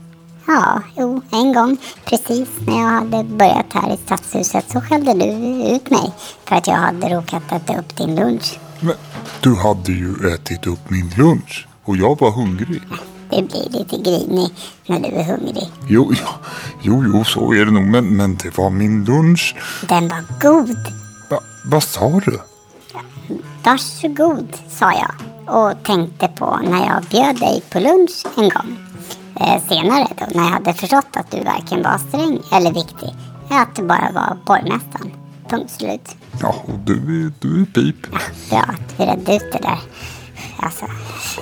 Ja, 0.48 0.82
jo, 0.98 1.22
en 1.32 1.54
gång 1.54 1.78
precis 2.06 2.50
när 2.68 2.80
jag 2.80 2.90
hade 2.90 3.24
börjat 3.24 3.74
här 3.74 3.94
i 3.94 3.98
stadshuset 4.06 4.72
så 4.72 4.82
skällde 4.82 5.14
du 5.14 5.26
ut 5.76 5.90
mig 5.90 6.14
för 6.46 6.56
att 6.56 6.68
jag 6.68 6.76
hade 6.76 7.10
råkat 7.10 7.52
äta 7.52 7.80
upp 7.80 7.98
din 7.98 8.16
lunch. 8.16 8.60
Men 8.80 8.96
du 9.42 9.56
hade 9.56 9.92
ju 9.92 10.34
ätit 10.34 10.68
upp 10.68 10.90
min 10.90 11.10
lunch 11.18 11.68
och 11.84 11.98
jag 11.98 12.20
var 12.20 12.32
hungrig. 12.32 12.82
Du 13.30 13.42
blir 13.42 13.70
lite 13.70 13.98
grinig 13.98 14.50
när 14.88 15.00
du 15.00 15.08
är 15.08 15.24
hungrig. 15.24 15.70
Jo, 15.88 16.14
ja, 16.22 16.30
jo, 16.82 17.04
jo, 17.06 17.24
så 17.24 17.54
är 17.54 17.66
det 17.66 17.72
nog. 17.72 17.84
Men, 17.84 18.18
men 18.18 18.36
det 18.36 18.58
var 18.58 18.70
min 18.70 19.06
lunch. 19.06 19.56
Den 19.90 20.08
var 20.08 20.24
god. 20.42 20.78
Va, 21.30 21.40
vad 21.66 21.84
sa 21.84 22.22
du? 22.26 22.40
Varsågod, 23.64 24.58
sa 24.70 24.92
jag 24.92 25.12
och 25.56 25.84
tänkte 25.84 26.28
på 26.28 26.60
när 26.64 26.86
jag 26.88 27.04
bjöd 27.04 27.40
dig 27.40 27.64
på 27.72 27.80
lunch 27.80 28.26
en 28.38 28.50
gång. 28.50 28.78
Eh, 29.40 29.64
senare 29.70 30.08
då, 30.18 30.26
när 30.36 30.44
jag 30.44 30.52
hade 30.52 30.74
förstått 30.74 31.08
att 31.14 31.32
du 31.32 31.38
varken 31.44 31.84
var 31.84 31.98
sträng 31.98 32.40
eller 32.52 32.74
viktig. 32.74 33.16
Att 33.50 33.76
du 33.76 33.84
bara 33.84 34.12
var 34.14 34.38
borgmästaren. 34.46 35.12
Punkt 35.50 35.72
slut. 35.72 36.16
Ja, 36.42 36.56
och 36.66 36.80
du 36.80 36.94
är, 36.94 37.32
du 37.40 37.62
är 37.62 37.66
pip. 37.66 37.96
Ja, 38.12 38.18
bra 38.50 38.60
att 38.60 39.00
vi 39.00 39.06
redde 39.06 39.36
ut 39.36 39.52
det 39.52 39.60
där. 39.62 39.80
Alltså, 40.58 40.86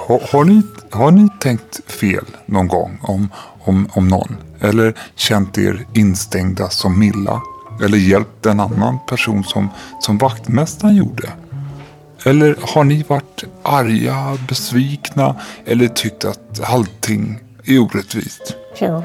Ha, 0.08 0.20
har, 0.32 0.44
ni, 0.46 0.62
har 0.92 1.12
ni 1.12 1.30
tänkt 1.40 1.92
fel 1.92 2.26
någon 2.46 2.68
gång 2.68 3.00
om, 3.04 3.30
om, 3.60 3.90
om 3.94 4.08
någon? 4.08 4.38
Eller 4.60 4.94
känt 5.16 5.58
er 5.58 5.86
instängda 5.94 6.70
som 6.70 7.00
Milla? 7.00 7.42
Eller 7.84 7.98
hjälpt 7.98 8.46
en 8.46 8.60
annan 8.60 9.00
person 9.08 9.44
som, 9.44 9.70
som 10.00 10.18
vaktmästaren 10.18 10.96
gjorde? 10.96 11.30
Eller 12.26 12.56
har 12.62 12.84
ni 12.84 13.04
varit 13.04 13.44
arga, 13.64 14.38
besvikna 14.48 15.36
eller 15.66 15.88
tyckt 15.88 16.26
att 16.26 16.62
allting 16.64 17.40
är 17.66 17.80
orättvist? 17.80 18.56
jo. 18.82 19.04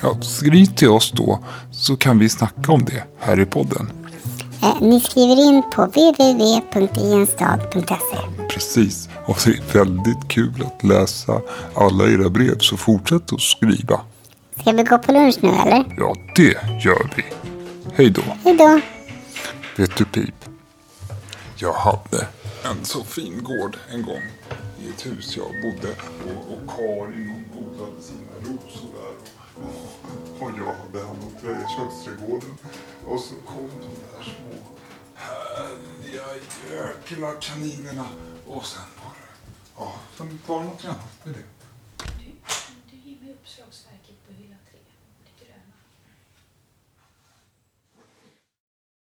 Ja, 0.00 0.18
skriv 0.22 0.66
till 0.66 0.88
oss 0.88 1.12
då 1.12 1.44
så 1.70 1.96
kan 1.96 2.18
vi 2.18 2.28
snacka 2.28 2.72
om 2.72 2.84
det 2.84 3.04
här 3.18 3.40
i 3.40 3.46
podden. 3.46 3.90
Eh, 4.62 4.76
ni 4.80 5.00
skriver 5.00 5.42
in 5.48 5.62
på 5.74 5.82
www.ienstad.se. 5.86 8.16
Precis. 8.50 9.08
Och 9.26 9.38
det 9.44 9.50
är 9.50 9.62
väldigt 9.78 10.28
kul 10.28 10.64
att 10.66 10.84
läsa 10.84 11.40
alla 11.74 12.04
era 12.04 12.28
brev 12.28 12.58
så 12.58 12.76
fortsätt 12.76 13.32
att 13.32 13.40
skriva. 13.40 14.00
Ska 14.60 14.72
vi 14.72 14.82
gå 14.82 14.98
på 14.98 15.12
lunch 15.12 15.36
nu 15.40 15.48
eller? 15.48 15.84
Ja, 15.98 16.14
det 16.36 16.56
gör 16.84 17.10
vi. 17.16 17.24
Hej 17.94 18.10
då. 18.10 18.22
Hej 18.44 18.56
då. 18.56 18.80
Vet 19.76 19.96
du 19.96 20.04
Pip? 20.04 20.34
Jag 21.56 21.72
hade 21.72 22.26
en 22.64 22.84
så 22.84 23.04
fin 23.04 23.42
gård 23.42 23.76
en 23.88 24.02
gång 24.02 24.22
i 24.80 24.88
ett 24.88 25.06
hus 25.06 25.36
jag 25.36 25.46
bodde 25.46 25.96
och, 26.26 26.52
och 26.52 26.76
Karin 26.76 27.44
hon 27.54 27.66
odlade 27.66 28.02
sina 28.02 28.32
rosor 28.40 28.88
där 28.94 29.14
och, 29.54 30.42
och 30.42 30.50
jag 30.58 30.74
hade 30.74 31.06
hand 31.06 31.18
om 31.22 31.32
köksträdgården 31.76 32.56
och 33.06 33.20
så 33.20 33.34
kom 33.34 33.70
de 33.80 34.16
där 34.16 34.24
små 34.24 34.76
härliga 35.14 36.22
jäkla 36.70 37.32
kaninerna 37.32 38.06
och 38.46 38.66
sen 38.66 38.82
var 38.96 39.12
det, 39.14 39.28
ja, 39.76 39.94
sen 40.16 40.38
var 40.46 40.58
det 40.58 40.64
något 40.64 40.84
annat 40.84 41.24
med 41.24 41.34
det. 41.34 41.53